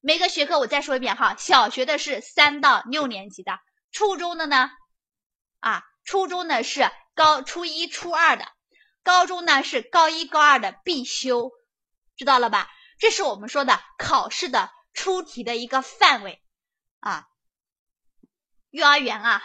[0.00, 3.58] 每个学科我再说一遍哈，小学的是三到六年级的，
[3.92, 4.70] 初中的呢，
[5.60, 8.46] 啊，初中的是高初一、初二的，
[9.04, 11.50] 高中呢是高一、高二的必修，
[12.16, 12.68] 知道了吧？
[13.00, 16.40] 这是我们说的考试的出题的一个范围
[17.00, 17.26] 啊。
[18.68, 19.42] 幼儿园啊，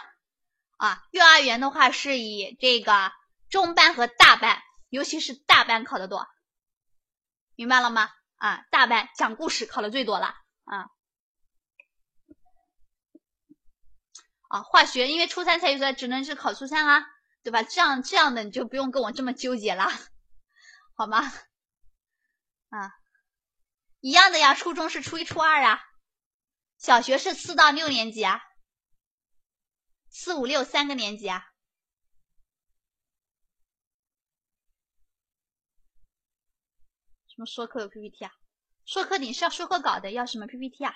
[0.76, 3.10] 啊，幼儿园的话是以这个
[3.48, 6.28] 中班和大班，尤其是大班考的多，
[7.56, 8.10] 明白了吗？
[8.36, 10.90] 啊，大班讲故事考的最多了啊。
[14.48, 17.06] 啊，化学因为初三才有的，只能是考初三啦，
[17.42, 17.62] 对吧？
[17.62, 19.88] 这样这样的你就不用跟我这么纠结了，
[20.94, 21.22] 好吗？
[22.68, 22.92] 啊。
[24.06, 25.80] 一样的呀，初中是初一、初二啊，
[26.78, 28.40] 小学是四到六年级啊，
[30.08, 31.42] 四五六三个年级啊。
[37.26, 38.30] 什么说课有 PPT 啊？
[38.84, 40.94] 说课你是要说课稿的，要什么 PPT 啊？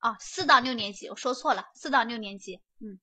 [0.00, 2.98] 哦，四到六年级，我说错了，四到六年级，嗯。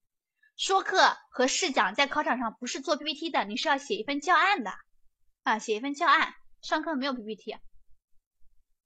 [0.57, 4.71] 说课和试讲在考场上不是做 PPT 的，你是要写一份教案的
[5.43, 6.33] 啊，写一份教案。
[6.61, 7.57] 上课没有 PPT，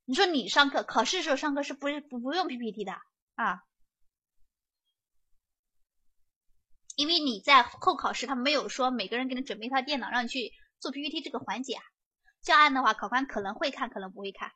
[0.04, 2.92] 你说你上课考试的时候上课是不不不用 PPT 的
[3.36, 3.64] 啊？
[6.96, 11.84] 因为你在后考试他没有说每个人给你准备一套电脑让你去做 PPT 这个环节啊。
[12.42, 14.52] 教案的话，考官可能会看，可能不会看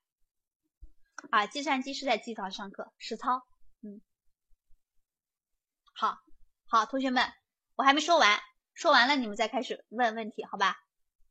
[1.29, 1.45] 啊。
[1.45, 3.45] 计算机是在机房上课实操，
[3.81, 4.01] 嗯，
[5.93, 6.17] 好。
[6.73, 7.31] 好，同学们，
[7.75, 8.41] 我还没说完，
[8.73, 10.75] 说完了你们再开始问问题，好吧？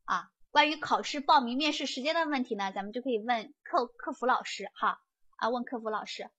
[0.05, 5.01] 啊，关于考试报名面试时间的问题呢，咱们就可以问客客服老师，哈，
[5.35, 6.31] 啊，问客服老师。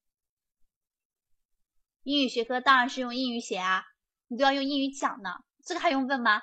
[2.02, 3.84] 英语学科当然是用英语写啊，
[4.28, 6.40] 你都要用英语讲呢，这个还用问吗？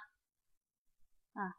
[1.33, 1.57] 啊，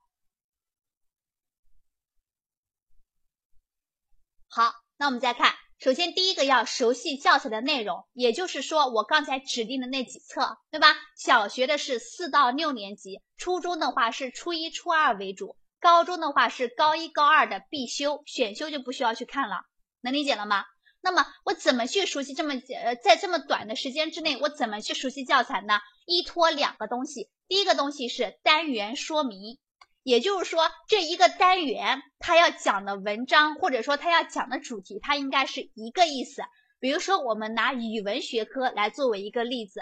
[4.46, 5.61] 好，那我们再看。
[5.82, 10.94] 首先，第一个要熟悉教材的内容，也就是说，我刚才指定的那几册，对吧？
[11.16, 19.56] 小学的是四到六年级，初中的话是初一、初二为主，高中的话是高一、高二的必修，选修就不需要去看了，
[20.02, 20.64] 能理解了吗？
[21.00, 25.80] 那么我怎么去熟悉这么呃，在这么短的时间之内，我怎么去熟悉教材呢？
[26.06, 29.58] 依托两个东西，第一个东西是单元说明。
[30.02, 36.42] 也就是说，这一个单元它要讲的文章，或者说它要讲的主题，它应该是一个意思。
[36.80, 39.80] 比如说，我们拿语文学科来作为一个例子，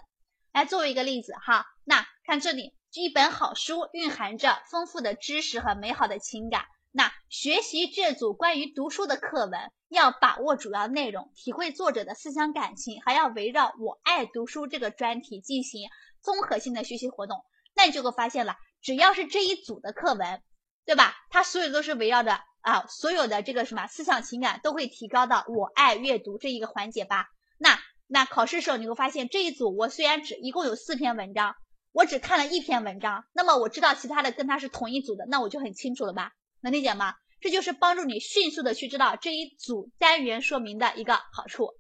[0.53, 1.65] 来作为一个例子哈。
[1.85, 6.65] 那看这里，一本好书蕴含着丰富的知识和美好的情感。
[6.93, 15.89] 那学习这组关于读书的课文，要把握主要内容，体会作者的思想感情，还要围绕“我爱读书”这个专题进行
[16.21, 17.39] 综合性的学习活动。
[17.75, 18.57] 那你就会发现了。
[18.83, 20.43] 只要是这一组的课文，
[20.85, 21.15] 对吧？
[21.31, 27.29] 它所有都是围绕着啊，所有的这个什么思想情感都会提高到我爱阅读这一个环节吧。
[27.59, 31.55] 那那考试时候你会发现这一组我虽然只一共有四篇文章，
[31.93, 36.33] 我只看了一篇文章，那么我知道其他的跟它是同一组的，那我就很清楚了吧？
[36.61, 37.15] 能理解吗？
[37.41, 41.71] 这就是帮助你迅速的去知道这一组单元说明的一个好处。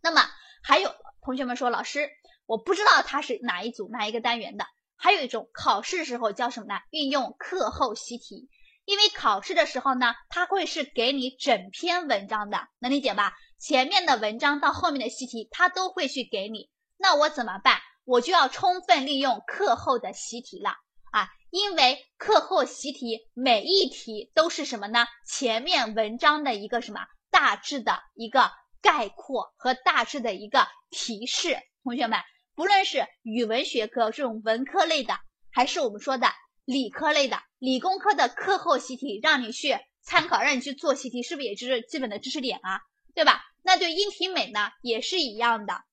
[0.00, 0.22] 那么
[0.62, 2.08] 还有同学们说，老师
[2.46, 4.64] 我不知道它是哪一组哪一个单元的。
[5.02, 6.80] 还有一种考试时候叫什么呢？
[6.90, 8.48] 运用课后习题，
[8.84, 13.34] 因为考试的时候呢，它会是给你整篇文章的，能理解吧？
[13.58, 16.70] 前面的文章到后面的习题，它都会去给你。
[16.98, 17.80] 那我怎么办？
[18.04, 20.70] 我就要充分利用课后的习题了
[21.10, 21.28] 啊！
[21.50, 25.04] 因为课后习题每一题都是什么呢？
[25.26, 32.20] 前面文章的一个什么大致的一个概括和大致的一个提示，同学们。
[32.54, 35.18] 不论是语文学科这种文科类的，
[35.50, 36.28] 还是我们说的
[36.64, 42.80] 理科类的、理工科的课后习题，让你去参考，让你去做习题，是不是也就是基本的知识点啊？
[43.14, 43.42] 对吧？
[43.62, 45.84] 那对音体美呢，也是一样的，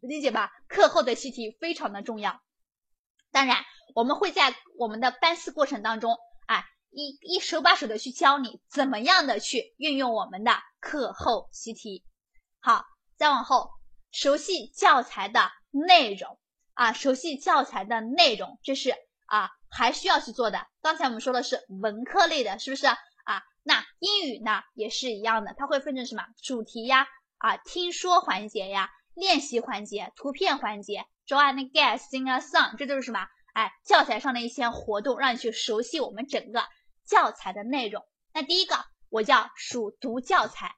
[0.00, 0.52] 理解吧？
[0.68, 2.40] 课后的习题非常的重要。
[3.30, 3.64] 当然，
[3.94, 6.16] 我们会在我们的班思过程当中，
[6.46, 12.04] 哎，一一手把手的去教你怎么样的去运用我们的课后习题。
[12.60, 12.84] 好，
[13.16, 13.70] 再往后，
[14.10, 15.50] 熟悉教材的。
[15.70, 16.38] 内容
[16.72, 18.94] 啊，熟悉教材的内容，这是
[19.26, 20.66] 啊还需要去做的。
[20.80, 22.96] 刚才我们说的是文科类的，是不是啊？
[23.62, 27.06] 那英语呢也是一样的，它会分成什么主题呀、
[27.36, 33.28] 啊听说环节呀、练习环节、图片环节、draw and guess、sing a song，这就是什么？
[33.52, 36.64] 哎，教材上的一些活动，让你去熟悉我们整个
[37.04, 38.02] 教材的内容。
[38.32, 38.74] 那第一个
[39.10, 40.74] 我叫数读教材，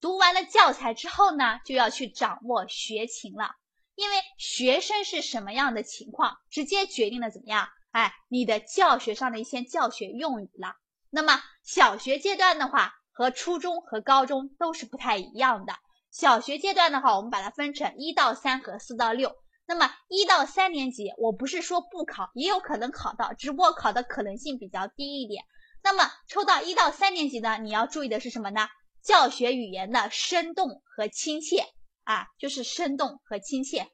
[0.00, 3.50] 读完了教材之后呢，就要去掌握学情了。
[3.94, 7.68] 因为学生是什么样的情况，直接决定了怎么样？
[7.90, 10.76] 哎，你的教学上的一些教学用语了。
[11.10, 15.74] 那么小学阶段的话，和初中和高中都是不太一样的。
[16.12, 19.34] 小学阶段的话，我们把它分成一到三和四到六。
[19.66, 25.44] 那么一到三年级，我不是说不考，也有可能考到，只不过考的可能性比较低一点。
[25.82, 28.68] 那么抽到一到三年级呢，你要注意的是什么呢？
[29.02, 31.64] 教学语言的生动和亲切
[32.04, 33.88] 啊，就是生动和亲切。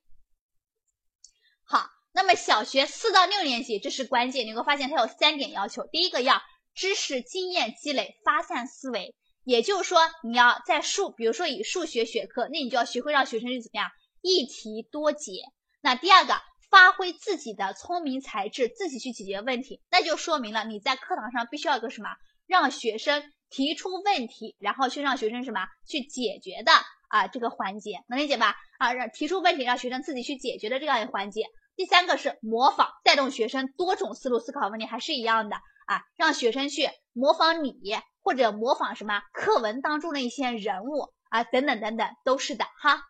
[1.63, 5.87] 好，那么小学四到六年级，这是关键，你会发现它有三点要求。
[5.87, 6.43] 第一个要
[6.75, 13.91] 知识经验积累，发散思维，也就是说你要在数，比如说以数学学科，那你就要学会让学生去怎么样
[14.21, 15.33] 一题多解。
[15.81, 16.41] 那第二个，
[16.71, 22.11] 发挥自己的聪明才智，自己去解决问题，那就说明了你在课堂上必须要个什么，
[22.47, 23.31] 让学生。
[23.55, 26.73] 提出问题，然后去让学生什么去解决的
[27.09, 28.57] 啊这个环节能理解吧？
[28.79, 31.45] 啊，让提出问题让学生自己去解决的这样一个环节。
[31.77, 35.55] 第三个是模仿，带动学生多种思路思考问题，还是一样的
[35.87, 37.77] 啊，让学生去模仿你
[38.23, 43.03] 或者模仿什么课文当中的一些人物啊等等等等都是的哈。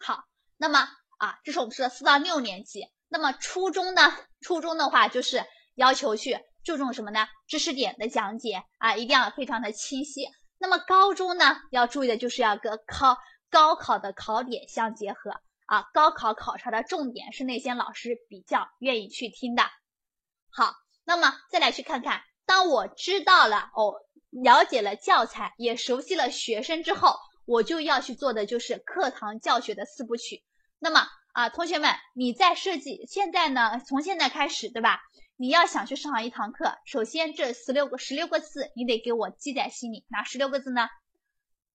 [0.00, 0.24] 好，
[0.56, 0.78] 那么
[1.18, 2.86] 啊，这是我们说的四到六年级。
[3.10, 4.00] 那么初中呢？
[4.40, 6.38] 初中的话就是要求去。
[6.68, 7.26] 注重什么呢？
[7.46, 10.26] 知识点的讲解啊，一定要非常的清晰。
[10.58, 13.16] 那么高中呢，要注意的就是要跟考
[13.50, 15.30] 高考的考点相结合
[15.64, 15.86] 啊。
[15.94, 19.62] 高考考察的重点是那些老师比较愿意去听的。
[20.50, 20.74] 好，
[21.06, 23.94] 那么再来去看看，当我知道了哦，
[24.28, 27.16] 了解了教材，也熟悉了学生之后，
[27.46, 30.44] 我就要去做的就是课堂教学的四部曲。
[30.78, 33.80] 那么啊，同学们，你在设计现在呢？
[33.86, 35.00] 从现在开始，对吧？
[35.40, 40.04] 你要想去上一堂课，首先这十六个十六个字你得给我记在心里。
[40.08, 40.88] 哪十六个字呢？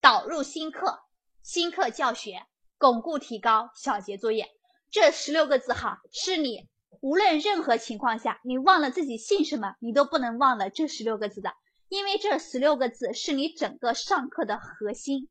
[0.01, 0.99] 导入新课、
[1.43, 2.45] 新课教学、
[2.77, 4.49] 巩固提高、小节作业。
[4.91, 6.67] 这十六个字哈，是你
[6.99, 11.53] 无论任何情况下，你忘了自己姓什么，你都不能忘了这十六个字的，
[11.87, 15.29] 因为这十六个字是你整个上课的核心，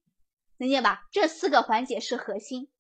[0.57, 1.03] 能理解吧？
[1.13, 2.71] 这四个环节是核心。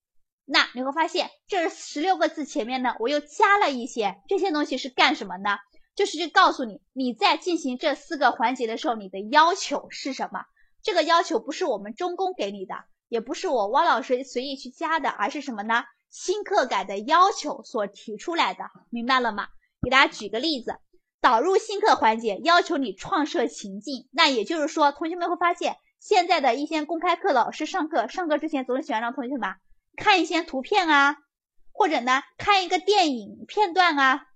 [0.44, 5.56] 那你会发现，这十六个字前面呢，我又加了一些这些东西是干什么呢？
[5.94, 10.44] 就是去告诉你，你在进行这四个环节的时候，你的要求是什么？
[10.82, 12.74] 这个要求不是我们中公给你的，
[13.08, 15.84] 也不是我汪老师随意去加的，而是什么呢？
[16.10, 19.46] 新课改的要求所提出来的，明白了吗？
[19.82, 20.76] 给大家举个例子，
[21.20, 29.50] 导入新课环节要求你创设情境，那也就是说，同学们会发现，现在的一些公开课老师上课上课之前总是喜欢让同学们。
[29.96, 31.16] 看一些图片啊，
[31.72, 34.26] 或者呢看一个电影片段啊，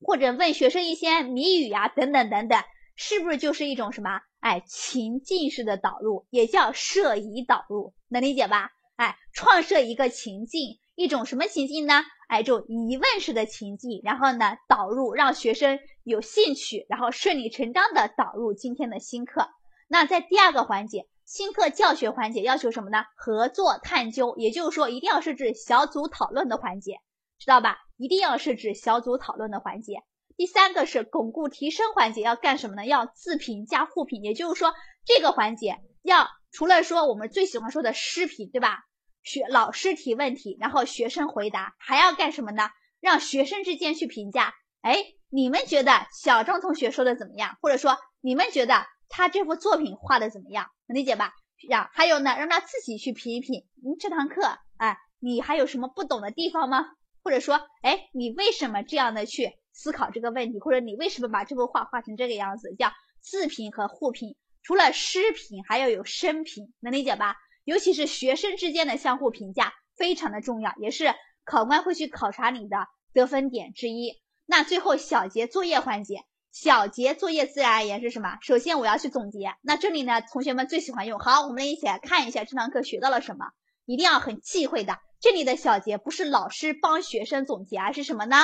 [0.00, 2.62] 或者问学生一些谜语呀，等等等等，
[2.94, 4.20] 是不是就是一种什么？
[4.40, 8.70] 哎，情境式的导入，也叫设疑导入，能理解吧？
[8.96, 12.02] 哎，创设一个情境，一种什么情境呢？
[12.28, 19.48] 哎，这种疑问式的情境，然后呢导入，让学生有兴趣，然后顺理成章的导入今天的新课。
[19.88, 21.06] 那在第二个环节。
[21.24, 22.98] 新课教学环节要求什么呢？
[23.16, 26.98] 合作探究，也就是说一定要设置小组讨论的环节，
[27.38, 27.78] 知道吧？
[27.96, 30.02] 一定要设置小组讨论的环节。
[30.36, 32.84] 第三个是巩固提升环节，要干什么呢？
[32.84, 34.74] 要自评加互评，也就是说
[35.06, 38.80] 这个环节要除了说我们最喜欢说的师评，对吧？
[39.22, 42.68] 学老师提问题，然后学生回答，还要干什么呢？
[43.00, 44.52] 让学生之间去评价，
[44.82, 47.56] 哎，你们觉得小张同学说的怎么样？
[47.62, 48.84] 或者说你们觉得？
[49.08, 50.70] 他这幅作品画的怎么样？
[50.86, 51.32] 能理解吧？
[51.68, 53.64] 让还有呢，让他自己去品一品。
[53.82, 54.42] 你这堂课，
[54.76, 56.84] 哎，你还有什么不懂的地方吗？
[57.22, 60.60] 或者说，哎，你为什么这样的去思考这个问题？
[60.60, 62.74] 或者你为什么把这幅画画成这个样子？
[62.78, 64.36] 叫自评和互评。
[64.62, 67.36] 除了师评，还要有生评，能理解吧？
[67.64, 72.76] 尤其是学生之间的相互评价非常的重要，也是考官会去考察你的
[73.14, 74.20] 得分点之一。
[74.44, 76.24] 那最后小节作业环节。
[76.54, 78.38] 小节作业自然而言是什么？
[78.40, 79.56] 首先我要去总结。
[79.60, 81.18] 那这里呢，同学们最喜欢用。
[81.18, 83.46] 好，我们一起来看一下这堂课学到了什么。
[83.86, 88.36] 一定要很忌讳的，这里的小节不是老师帮学生总结，而是什么呢？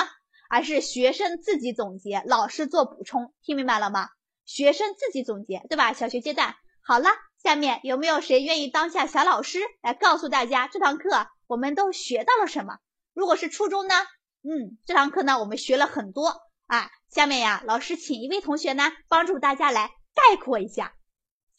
[0.49, 3.33] 而是学生自己总结，老师做补充。
[3.43, 4.09] 听明白了吗？
[4.43, 5.93] 学生自己总结，对吧？
[5.93, 6.55] 小学阶段。
[6.81, 7.07] 好了，
[7.41, 12.79] 下面有没有谁愿意当下小老师来告诉大家这堂课我们都学到了什么？
[13.13, 13.95] 如果是初中呢？
[14.43, 16.41] 嗯，这堂课呢我们学了很多。
[16.67, 20.93] 啊，下面呀，老师请一位同学呢，帮助大家来概括一下。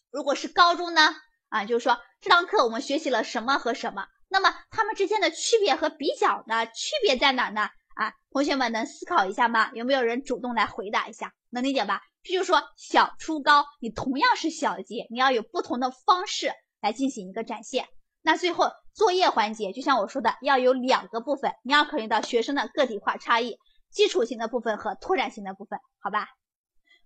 [0.09, 1.15] 如果是高中呢，
[1.49, 7.69] 啊，就是说这堂课我们学习了什么和什么，那么它们之间的区别和比较呢，区别在哪呢？
[7.93, 9.69] 啊，同学们能思考一下吗？
[9.75, 11.31] 有没有人主动来回答一下？
[11.51, 12.01] 能理解吧？
[12.23, 16.51] 这就是说小初高，你同样是小节，你要有不同的方式
[16.81, 17.87] 来进行一个展现。
[18.23, 23.59] 那最后作业环节，就像我说的，要有两个部分，你要考虑到学生的个体化差异。
[23.93, 26.27] 基础型的部分和拓展型的部分，好吧？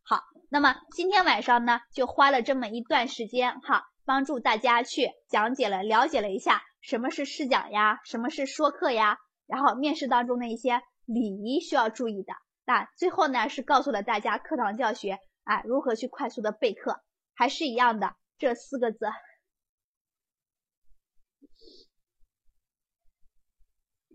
[0.02, 12.34] 好，那么今天晚上呢，就花了这么一段时间哈，帮助大家去讲解了、了解了一下什么是试讲呀，什么是说课呀，然后面试当中的一些礼仪需要注意的。
[12.64, 17.02] 那最后呢，是告诉了大家课堂教学啊，如何去快速的备课，
[17.36, 19.08] 还是一样的这四个字，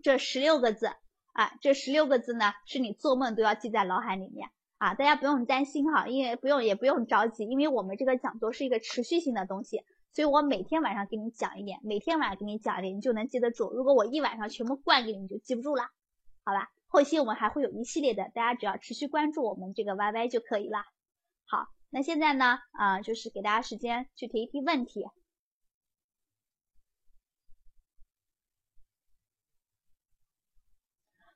[0.01, 0.95] 这十六个字
[1.33, 4.49] 啊，这十六个字呢，是你做梦都要记在脑海里面。
[4.77, 9.81] 啊，大家不用担心哈，因为不用也不用着急，因为我们这个讲座是一个持续性的东西，
[10.11, 13.71] 所以我每天晚上给你讲一点，每天晚上给你讲一点，你就能记得住。
[13.71, 15.83] 如果我一晚上全部灌给你，你就记不住了，
[16.43, 16.69] 好吧？
[16.87, 20.79] 后期我们还会有一系列的，大家只要持续关注我们这个 YY 就可以了。
[21.45, 25.05] 好，那现在呢，啊，就是给大家时间去提一提问题。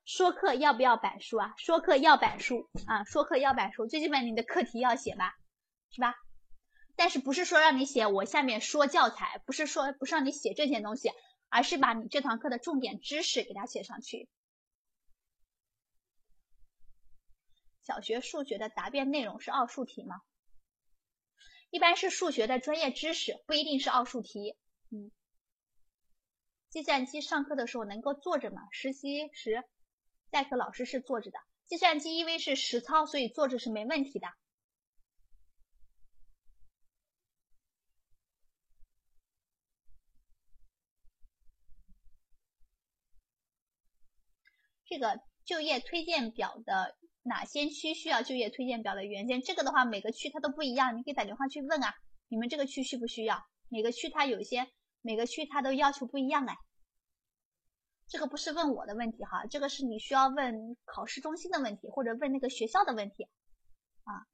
[0.08, 1.54] 说课要不要板书啊？
[1.58, 3.04] 说课要板书啊！
[3.04, 5.36] 说课要板书，最基本你的课题要写吧，
[5.90, 6.16] 是吧？
[6.96, 11.12] 但是不是说让你写我下面说教材，不是说不是让你写这些东西，
[11.50, 14.30] 而是把你这堂课的重点知识给它写上去。
[17.82, 20.22] 小学数学的答辩内容是奥数题吗？
[21.70, 24.58] 一般是数学的专业知识，不一定是奥数题。
[24.90, 25.12] 嗯，
[26.70, 28.62] 计算机上课的时候能够坐着吗？
[28.72, 29.66] 实习时。
[30.30, 34.28] 代课老师是坐着的，计算机因为是实操，所以坐着是没问题的。
[44.90, 49.42] 这个就业推荐表的哪些区需要就业推荐表的原件？
[49.42, 51.94] 这个的话，每个区它都不一样，你可以打电话去问啊。
[52.30, 53.42] 你们这个区需不需要？
[53.70, 54.66] 每个区它有些，
[55.02, 56.56] 每个区它都要求不一样哎。
[58.10, 63.28] 这个不是问我的问题哈，这个是你需要问考试中心的问题，或者问那个学校的问题
[64.04, 64.26] 啊。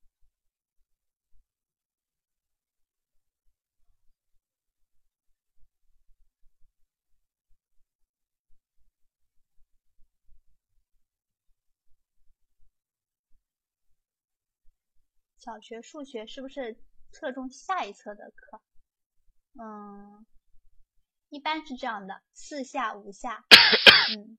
[15.40, 16.78] 小学数学是不是
[17.12, 18.62] 侧重下一册的课？
[19.60, 20.26] 嗯。
[21.34, 23.44] 一般是这样的，四下五下，
[24.16, 24.38] 嗯，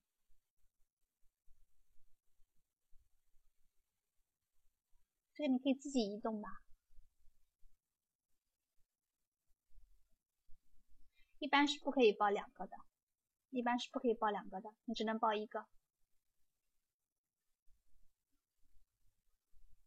[5.34, 6.62] 这个你可以自己移动吧。
[11.40, 12.76] 一般是不可以报两个的，
[13.50, 15.66] 一般是不可以报两个的，你只能报一个。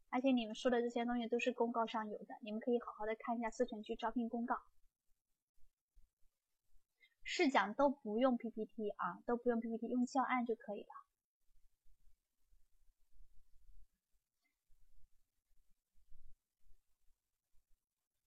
[0.09, 4.61] 而且你们说的这些东西都是公告上有的，你们可以好好的看一下思城区招聘公告。
[7.29, 10.87] 试讲都不用 PPT 啊，都不用 PPT，用教案就可以了。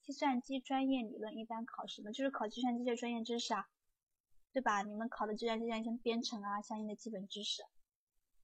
[0.03, 2.13] 计算机专业理论一般考什么？
[2.13, 3.71] 就是考计算机的专业知识啊，
[4.53, 4.83] 对吧？
[4.83, 7.63] 你们考的计算机像像编程啊，相应的基本知识，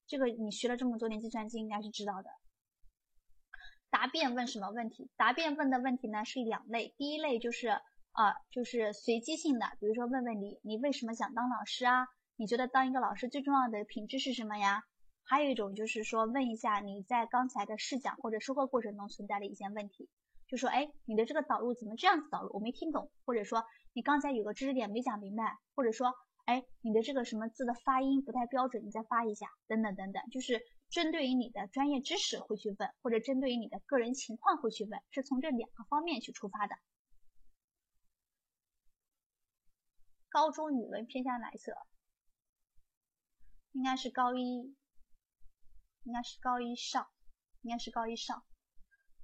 [0.07, 2.31] 这个你学了这么多年计算机，应该是知道的。
[3.91, 5.11] 答辩问什么问题？
[5.17, 7.79] 答辩问的问题呢是两类，第一类就是。
[8.17, 12.07] 啊，就是随机性的，比如说问问你，你为什么想当老师啊？
[12.37, 14.85] 你觉得当一个老师最重要的品质是什么呀？
[15.23, 20.09] 还有一种就是说问一下你在刚才的试讲或者授课过程中存在的一些问题，
[20.49, 22.51] 就说哎，你的这个导入怎么这样子导入？
[22.55, 23.63] 我没听懂，或者说
[23.93, 26.15] 你刚才有个知识点没讲明白，或者说
[26.47, 36.77] 哎，你的这个什么字的发音不太标准，你再发一下，等等等等，就是针对于你的专业知识会去问，或者针对于你的个人情况会去问，是从这两个方面去出发的。
[40.37, 41.73] 高中语文偏向哪一侧？
[43.73, 44.77] 应该是高一，
[46.03, 47.09] 应该是高一上，
[47.63, 48.45] 应该是高一上。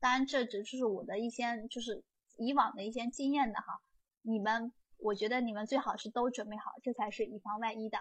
[0.01, 2.03] 当然，这只是我的一些就是
[2.39, 3.83] 以往的一些经验的哈。
[4.23, 7.99] 你们，我觉得你们最好是都准备好，这才是以防万一的。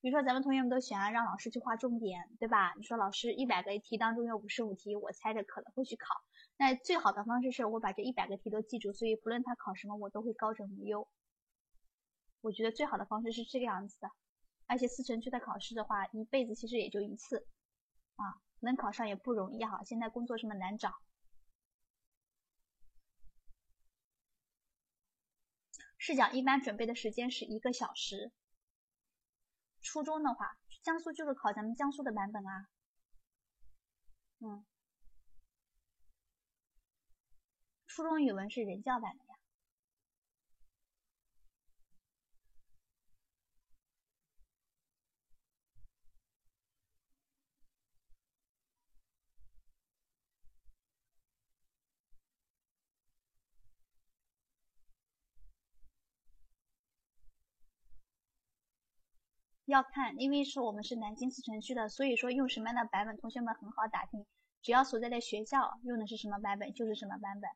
[0.00, 2.72] 比如说，咱们同学们都喜欢让老师去划重点，对吧？
[2.76, 6.14] 你说老师一百个题当中有五十五题，我猜着可能会去考。
[6.56, 11.08] 那最好的方式是我把这一百个题都记住，所以不论他考什么，我都会高枕无忧。
[12.44, 14.10] 我觉得最好的方式是这个样子的，
[14.66, 17.46] 而且四城区的考试的话，一辈子其实也就一次，
[18.16, 19.82] 啊，能考上也不容易哈。
[19.84, 21.00] 现在工作这么难找，
[25.96, 28.30] 试讲一般准备的时间是一个小时。
[29.80, 32.68] 初中的话，江苏就是考咱们江苏的版本啊，
[34.40, 34.66] 嗯，
[37.86, 39.34] 初中语文是人教版的呀。
[59.66, 64.26] 要看，因为是我们是南京四城区的，所以说用什么样的版本，同学们很好打听。
[64.60, 67.50] 只要所在的学校用的是什么版本，就是什么版本。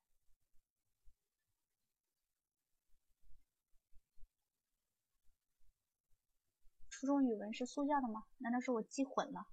[6.89, 8.25] 初中语文是苏教的吗？
[8.39, 9.47] 难道是我记混了？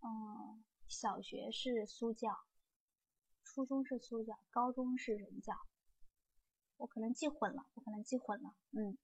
[0.00, 2.28] 嗯，小学是苏教，
[3.42, 5.54] 初中是苏教，高中是人教。
[6.76, 8.54] 我可能记混了，我可能记混了。
[8.72, 8.98] 嗯。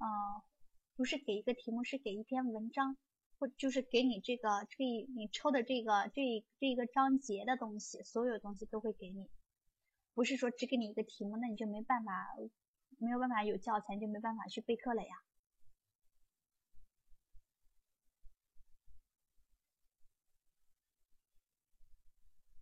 [0.00, 0.40] 啊，
[0.96, 2.96] 不是给一个题目，是给一篇文章，
[3.38, 4.84] 或就是给你这个这
[5.14, 6.22] 你抽的这个这
[6.58, 9.28] 这一个章节的东西，所有东西都会给你，
[10.14, 12.12] 不是说只给你一个题目，那你就没办法，
[12.98, 15.22] 没有办法有教材，就没办法去备课了呀。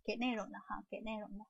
[0.03, 1.45] 给内容的哈，给内容的。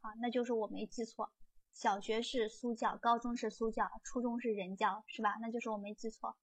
[0.00, 1.32] 好，那就是我没记错，
[1.72, 5.36] 小学是苏教，高中是苏教，初中是人教，是吧？
[5.40, 6.36] 那就是我没记错。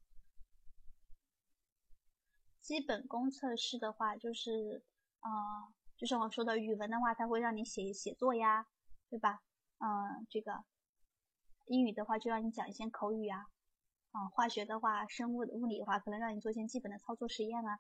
[2.62, 4.84] 基本功测试的话，就是
[5.20, 5.30] 啊，
[5.98, 8.68] 就是我说的语文的话，它会让你写写作呀，
[9.10, 9.42] 对吧？
[9.80, 10.64] 嗯，这个
[11.66, 13.48] 英语的话，就让你讲一些口语啊。
[14.12, 17.80] 啊，化学的话，生物物理的话，可能让你做一些基本的操作实验啊，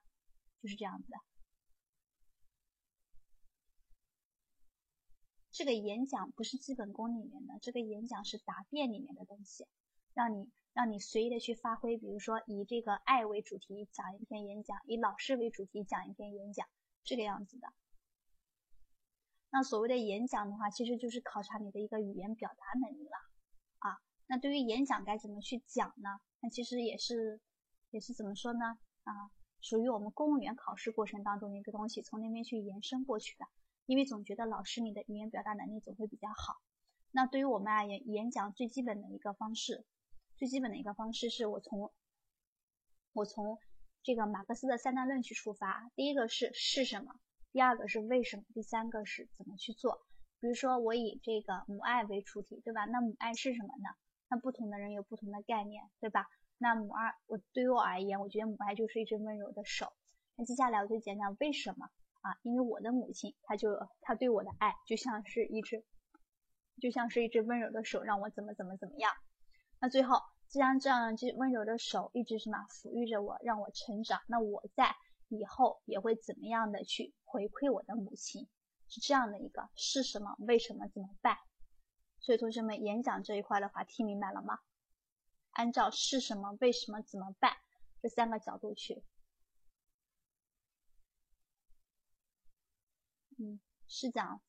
[0.61, 1.17] 就是这样子的。
[5.54, 9.68] 这个演讲不是基本功里面的，这个演讲是答辩里面的东西，
[10.16, 11.95] 让你让你随意的去发挥。
[11.95, 16.68] 比如说以这个爱为主题讲一篇演讲，以老师为主题讲一篇演讲，
[17.04, 17.68] 这个样子的。
[19.51, 23.16] 那所谓的演讲的话，其实就是考察你的一个语言表达能力了
[23.78, 24.01] 啊。
[24.26, 26.10] 那对于演讲该怎么去讲呢？
[26.41, 27.39] 那其实也是
[27.91, 28.80] 也是怎么说呢？
[29.04, 29.30] 啊，
[29.62, 33.45] 属于我们公务员考试过程当中的一个东西，从那边去延伸过去的。
[33.86, 36.61] 因为总觉得老师你的语言表达能力总会比较好。
[37.11, 39.86] 那对于我们而言，演讲最基本的一个方式，
[40.38, 41.91] 最基本的一个方式是我从
[43.13, 43.59] 我从
[44.01, 45.91] 这个马克思的三大论去出发。
[45.95, 47.19] 第一个是是什么，
[47.51, 50.05] 第二个是为什么，第三个是怎么去做。
[50.39, 52.86] 比如说我以这个母爱为主体，对吧？
[52.86, 53.89] 那母爱是什么呢？
[54.27, 56.27] 那不同的人有不同的概念，对吧？
[56.57, 59.93] 那母爱，我对于我而言，我觉得母爱就是一只温柔的手。
[60.36, 61.89] 那接下来我就讲讲为什么。
[62.24, 63.69] 啊，因为我的母亲，她就
[64.01, 65.86] 她对我的爱就像是一只，
[66.82, 69.13] 就像是一只温柔的手，让我怎么怎么怎么样。
[69.80, 74.95] 那最后，既然这样，这温柔的手一直什么抚育着我，让我成长，那我在
[75.28, 78.47] 以后也会怎么样的去回馈我的母亲？
[78.88, 80.36] 是这样的一个是什么？
[80.39, 80.88] 为什么？
[80.88, 81.38] 怎么办？
[82.19, 84.59] 所以同学们，演讲这一块的话，听明白了吗？
[85.51, 87.51] 按照是什么、为什么、怎么办
[88.01, 89.03] 这三个角度去。
[93.38, 94.41] 嗯，是讲，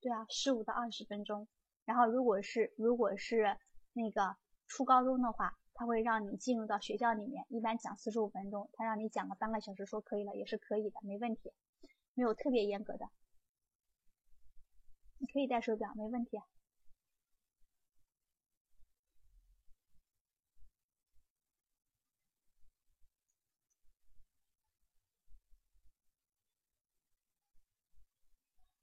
[0.00, 1.48] 对啊，十五到二十分钟。
[1.84, 3.56] 然后如果是如果是
[3.92, 11.52] 那个初高中的话，他会让你进入到学校里面，一般讲四十五分钟，他让你讲个半个小时，说可以了也是可以的，没问题，
[12.14, 13.08] 没有特别严格的，
[15.18, 16.38] 你可以戴手表，没问题。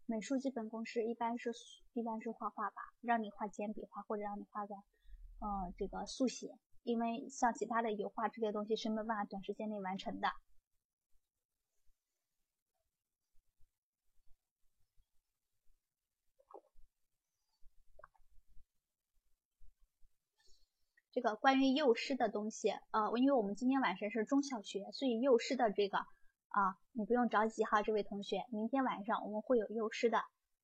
[0.07, 1.51] 美术基本功是一般是
[1.93, 4.75] 一般是画画吧，让你画简笔画或者让你画个，
[5.39, 10.29] 呃，这个速写，因为像其他的油画这些东西是没办法短时间内完成的。
[21.11, 25.97] 这个关于幼师的东西，呃，因为我们今天晚上是中小学，所以幼师的这个。
[26.55, 30.19] 啊，你不用着急哈，这位同学，明天晚上我们会有幼师的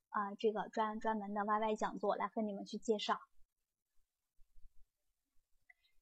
[0.07, 3.19] 啊，这个专专门的 YY 讲座来和你们去介绍。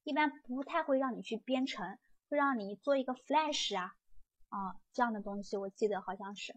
[0.04, 1.98] 一般不太会让你去编程，
[2.28, 3.96] 会让你做一个 Flash 啊
[4.50, 6.56] 啊这样的东西，我记得好像是，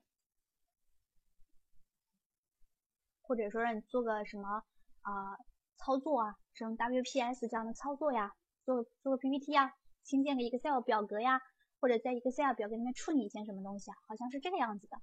[3.23, 4.63] 或者说让你做个什么
[5.01, 5.37] 啊
[5.77, 8.31] 操作啊，什么 WPS 这样的操作呀，
[8.63, 9.73] 做做个 PPT 呀，
[10.03, 11.41] 新建个 Excel 表格呀。
[11.83, 13.95] 或者在 Excel 表格里面处理一些什么东西啊？
[14.07, 15.01] 好像是这个样子的，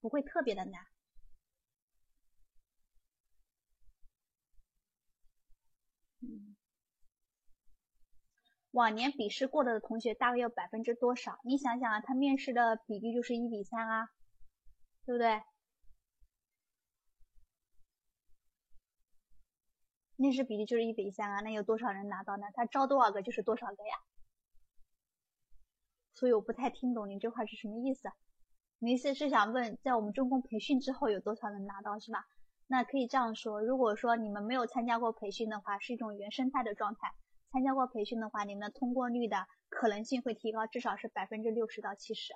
[0.00, 0.80] 不会特别的难。
[8.70, 11.40] 往年笔试过了的同学大概有百分之多少？
[11.42, 14.08] 你想想啊，他面试的比例就是一比三啊，
[15.04, 15.42] 对不对？
[20.14, 22.46] 面试比例就是一比三啊，那有多少人拿到呢？
[22.54, 23.98] 他招多少个就是多少个呀。
[26.16, 28.08] 所以我不太听懂你这块是什么意思。
[28.78, 32.26] 你意思是想问，在我们中公培训之后有多少人拿到是吧？
[32.66, 37.10] 那可以这样说，如果说你们没有参加过培训的话，是一种原生态的状态；
[37.52, 42.34] 参加过培训的话，你们的通过率的可能性会提高，至少是百分之六十到七十。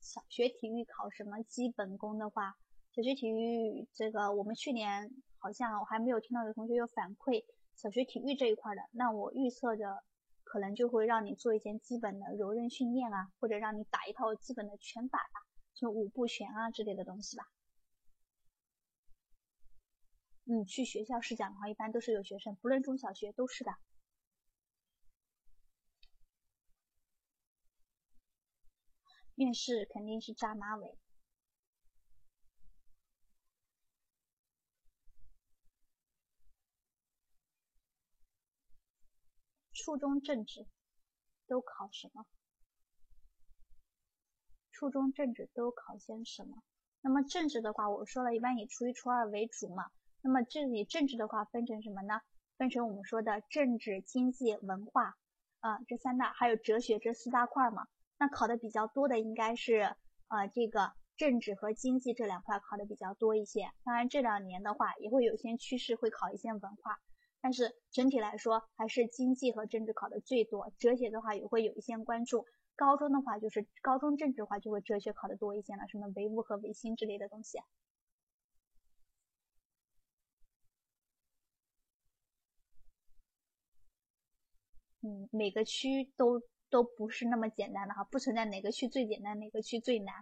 [0.00, 2.56] 小学体育考什么基本功的话，
[2.94, 7.44] 小学体育这个我们去年好像我还没有听到有同学有反馈
[7.78, 10.02] 小学体育这一块的，那我预测着
[10.42, 17.44] 可能就会让你做一些基本的柔韧训练啊，或者让你打一套基本的拳法吧，就五步拳啊之类的东西吧。
[20.46, 23.70] 嗯，去学校试讲的话，一般都是有学生，不论中小学都是的。
[29.36, 30.98] 面试肯定是扎马尾。
[39.88, 40.66] 初中政治
[41.46, 42.26] 都考什么？
[44.70, 46.58] 初中政治都考些什么？
[47.00, 49.86] 那么政治的话，我说了一般以初一、初二为主嘛。
[50.20, 52.20] 那么这里政治的话分成什么呢？
[52.58, 55.16] 分成我们说的政治、经济、文化
[55.60, 57.88] 啊这三大，还有哲学这四大块嘛。
[58.18, 59.96] 那考的比较多的应该是
[60.26, 63.70] 呃这个政治和经济这两块考的比较多一些。
[63.84, 67.00] 当然这两年的话也会有些趋势会考一些文化，
[67.40, 70.72] 但是整体来说还是经济和政治考的最多。
[70.78, 72.44] 哲学的话也会有一些关注。
[72.76, 77.58] 高中的话就是高中政治的话就会哲学考的多一些了，什么唯物和唯心之类的东西。
[85.02, 86.42] 嗯，每个区都。
[86.70, 90.14] 都不是那么简单的哈，不存在哪个区最简单，哪个区最难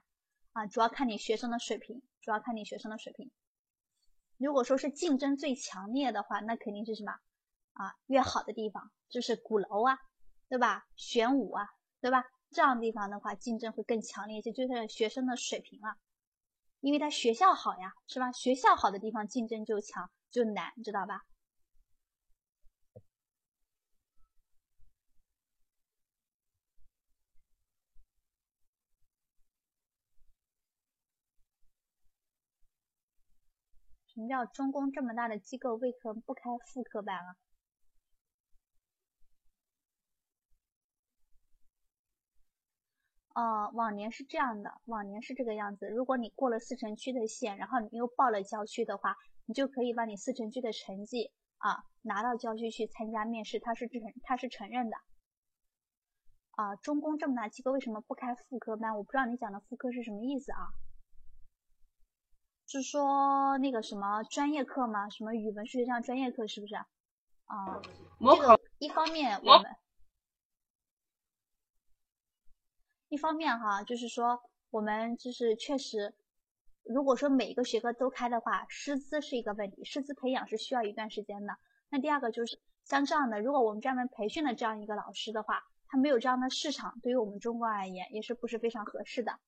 [0.53, 3.29] 啊，主要看你学生的水平，主要看你学生的水平。
[4.39, 7.13] 如果说是竞争最强烈的话，那肯定是什么
[7.73, 7.95] 啊？
[8.07, 9.99] 越好的地方就是鼓楼啊，
[10.49, 10.87] 对吧？
[10.97, 11.67] 玄武啊，
[12.01, 12.25] 对吧？
[12.51, 15.97] 这样地方的话，竞争会更强烈一些，就是学生的水平啊，
[16.81, 18.31] 因为他学校好呀，是吧？
[18.33, 21.23] 学校好的地方竞争就强，就难，知道吧？
[34.17, 37.37] 什么叫中公这么大的机构为何不开副科班啊？
[43.35, 45.87] 哦，往年是这样的，往年是这个样子。
[45.91, 49.15] 如果你过了四城区的线，然后你又报了郊区的话，
[49.45, 54.97] 你就可以把你四城区的成绩啊拿到郊区去参加面试，他是承他是承认的。
[56.53, 58.97] 啊，中公这么大机构为什么不开副科班？
[58.97, 60.73] 我不知道你讲的副科是什么意思啊？
[62.67, 65.09] 是说那个什么专业课吗？
[65.09, 66.75] 什么语文、数学这样专业课是不是？
[66.75, 67.81] 啊，
[68.19, 69.77] 这个一方面我们，
[73.09, 76.13] 一方面哈，就是说我们就是确实，
[76.83, 81.57] 如果说每一个学科都开的话，师资是一个问题，师资培养是需要一段时间的。
[81.89, 89.39] 那第二个就是像这样的，如果我们专门培训的这样一个老师的话，他没有这样的市场，对于我们中国而言也是不是非常合适的。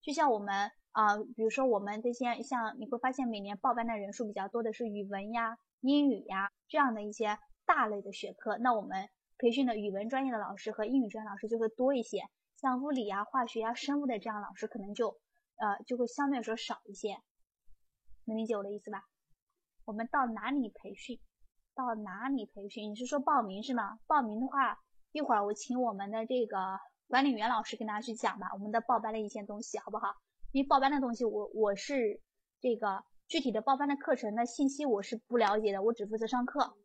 [0.00, 0.70] 就像我们。
[0.92, 9.08] 啊，比如说我们这些像你会发现每年报班的人数比较多的是语文呀、英语呀这样的一些大类的学科，那我们
[9.38, 12.22] 培训的语文专业的老师和英语专业老师就会多一些，
[12.60, 15.18] 像物理呀、化学呀、生物的这样老师可能就
[15.56, 17.16] 呃就会相对来说少一些，
[18.26, 19.02] 能理解我的意思吧？
[19.84, 21.18] 我们到哪里培训？
[21.74, 22.90] 到哪里培训？
[22.90, 23.98] 你是说报名是吗？
[24.06, 24.78] 报名的话，
[25.12, 26.78] 一会儿我请我们的这个
[27.08, 30.14] 管理员老师跟大家去讲吧，我们的报班的一些东西，好不好？
[30.52, 32.20] 因为报班的东西，我我是
[32.60, 36.76] 这个具体的报班的课程的信息我是不了解的，我只负责上课。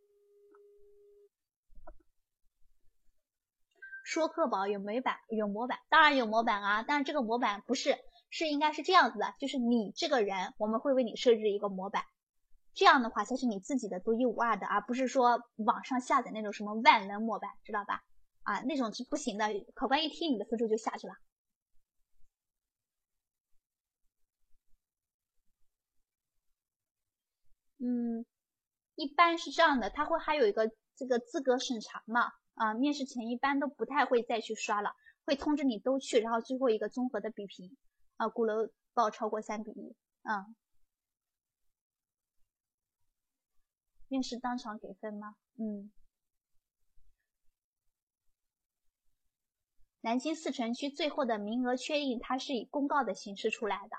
[4.06, 7.98] 说课宝有美版有模板，当然有模板啊，但是这个模板不是
[8.30, 12.04] 是应该是这样子的，就是你这个人我们会为你设置一个模板，
[12.74, 18.02] 这样的话才是你自己的独一无二的，而不是说网上下载那种什么万能模板，知道吧？
[18.44, 19.46] 啊，那种是不行的，
[19.76, 21.14] 考官一听你的分数就下去了。
[27.80, 28.26] 嗯，
[28.96, 34.96] 一般是这样的，他会还有一个这个资格审查嘛，啊，面试前一般都不太会再去刷了，
[35.26, 37.78] 会通知你都去，然后最后一个综合的比评，
[38.16, 40.56] 啊，鼓楼报超过三比一，嗯，
[44.08, 45.36] 面试当场给分吗？
[45.60, 45.92] 嗯，
[50.02, 53.98] 南京四城区最后的名额确定，它是以公告的形式出来的，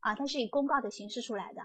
[0.00, 1.60] 啊，它是以公告的形式出来的。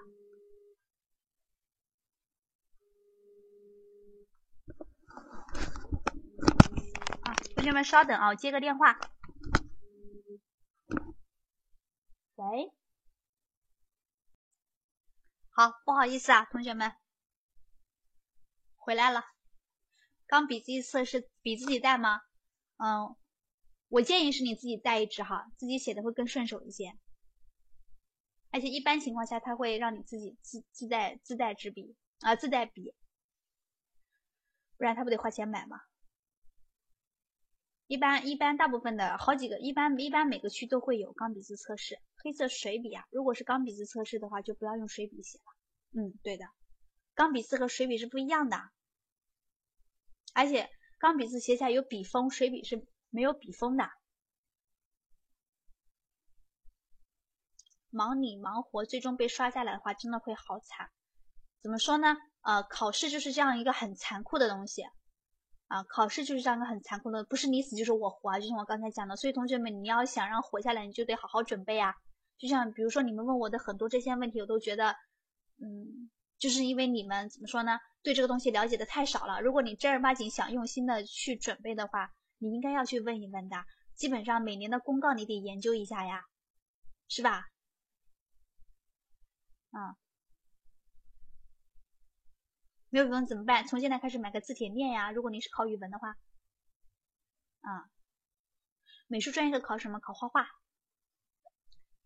[7.63, 8.99] 同学们稍等啊，我接个电话。
[12.35, 12.73] 喂，
[15.49, 16.91] 好，不好意思啊，同学们，
[18.75, 19.23] 回来了。
[20.27, 22.23] 刚笔记测试笔自己带吗？
[22.75, 23.15] 嗯，
[23.87, 26.99] 我建议是你自己带一支哈，自己写的会更顺手一些。
[28.51, 32.93] 而且一般情况下，他会让你自己自自带自带纸笔啊，自带笔，
[34.75, 35.79] 不然他不得花钱买吗？
[37.93, 43.05] 一般一般大部分的好几个，一般一般每个区都会有钢笔字测试，黑色水笔啊。
[43.11, 46.01] 如果是钢笔字测试的话，就不要用水笔写了。
[46.01, 46.45] 嗯，对的，
[47.13, 48.57] 钢笔字和水笔是不一样的，
[50.33, 53.87] 而且钢笔字写起来有笔锋，水笔是没有笔锋的。
[57.91, 60.89] 忙里忙活，最终被刷下来的话，真的会好惨。
[61.61, 62.17] 怎么说呢？
[62.41, 64.81] 呃，考试就是这样一个很残酷的东西。
[65.73, 68.39] 啊，考试就是这样一个很残酷的，不是你死就是我活啊！
[68.39, 71.95] 就像我刚才讲的，所以同学们，你要想让活下来，你就得好好准备啊。
[72.37, 74.95] 就像比如说你们问我的很多这些问题，我都觉得，
[75.59, 77.79] 嗯，就是因为你们怎么说呢？
[78.03, 79.41] 对这个东西了解的太少了。
[79.41, 83.57] 如果你正儿八经想用心的去准备的话，你应该要去问一问的。
[83.95, 86.21] 基本上每年的公告你得研究一下呀，
[87.07, 87.47] 是吧？
[89.71, 90.02] 啊。
[92.93, 93.65] 没有语文怎么办？
[93.65, 95.11] 从现在开始买个字帖练呀。
[95.11, 96.09] 如果您是考语文的话，
[97.61, 97.89] 啊，
[99.07, 99.99] 美术专业的考什么？
[99.99, 100.47] 考画画。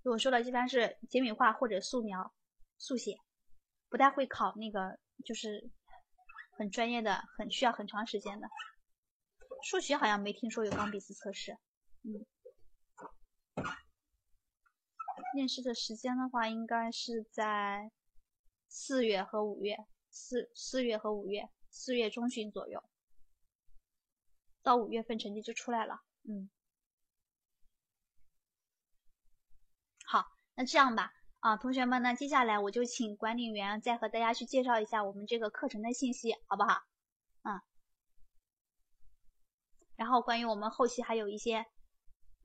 [0.04, 2.34] 我说的一般是简笔画或者素描、
[2.78, 3.18] 速写，
[3.90, 5.70] 不太会考那个就是
[6.58, 8.48] 很专业的、很需要很长时间的。
[9.64, 11.58] 数学好像没听说有钢笔字测试。
[12.04, 12.26] 嗯，
[15.36, 17.92] 面试的时间的话，应该是在
[18.70, 19.76] 四月和五月。
[20.18, 22.84] 四四月和五月，四月中旬左右，
[24.64, 26.02] 到五月份成绩就出来了。
[26.24, 26.50] 嗯，
[30.04, 30.26] 好，
[30.56, 36.82] 那这样吧，啊，同学们呢，接下来我就请管理员再和大家去介绍一下我们这个课程的信息，好不好？
[37.44, 37.62] 嗯，
[39.96, 41.66] 然后关于我们后期还有一些，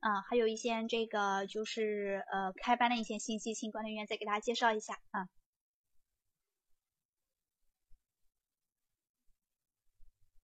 [0.01, 5.28] 啊，还有一些这个就是呃开班的一些信息，请管理员再给大家介绍一下啊。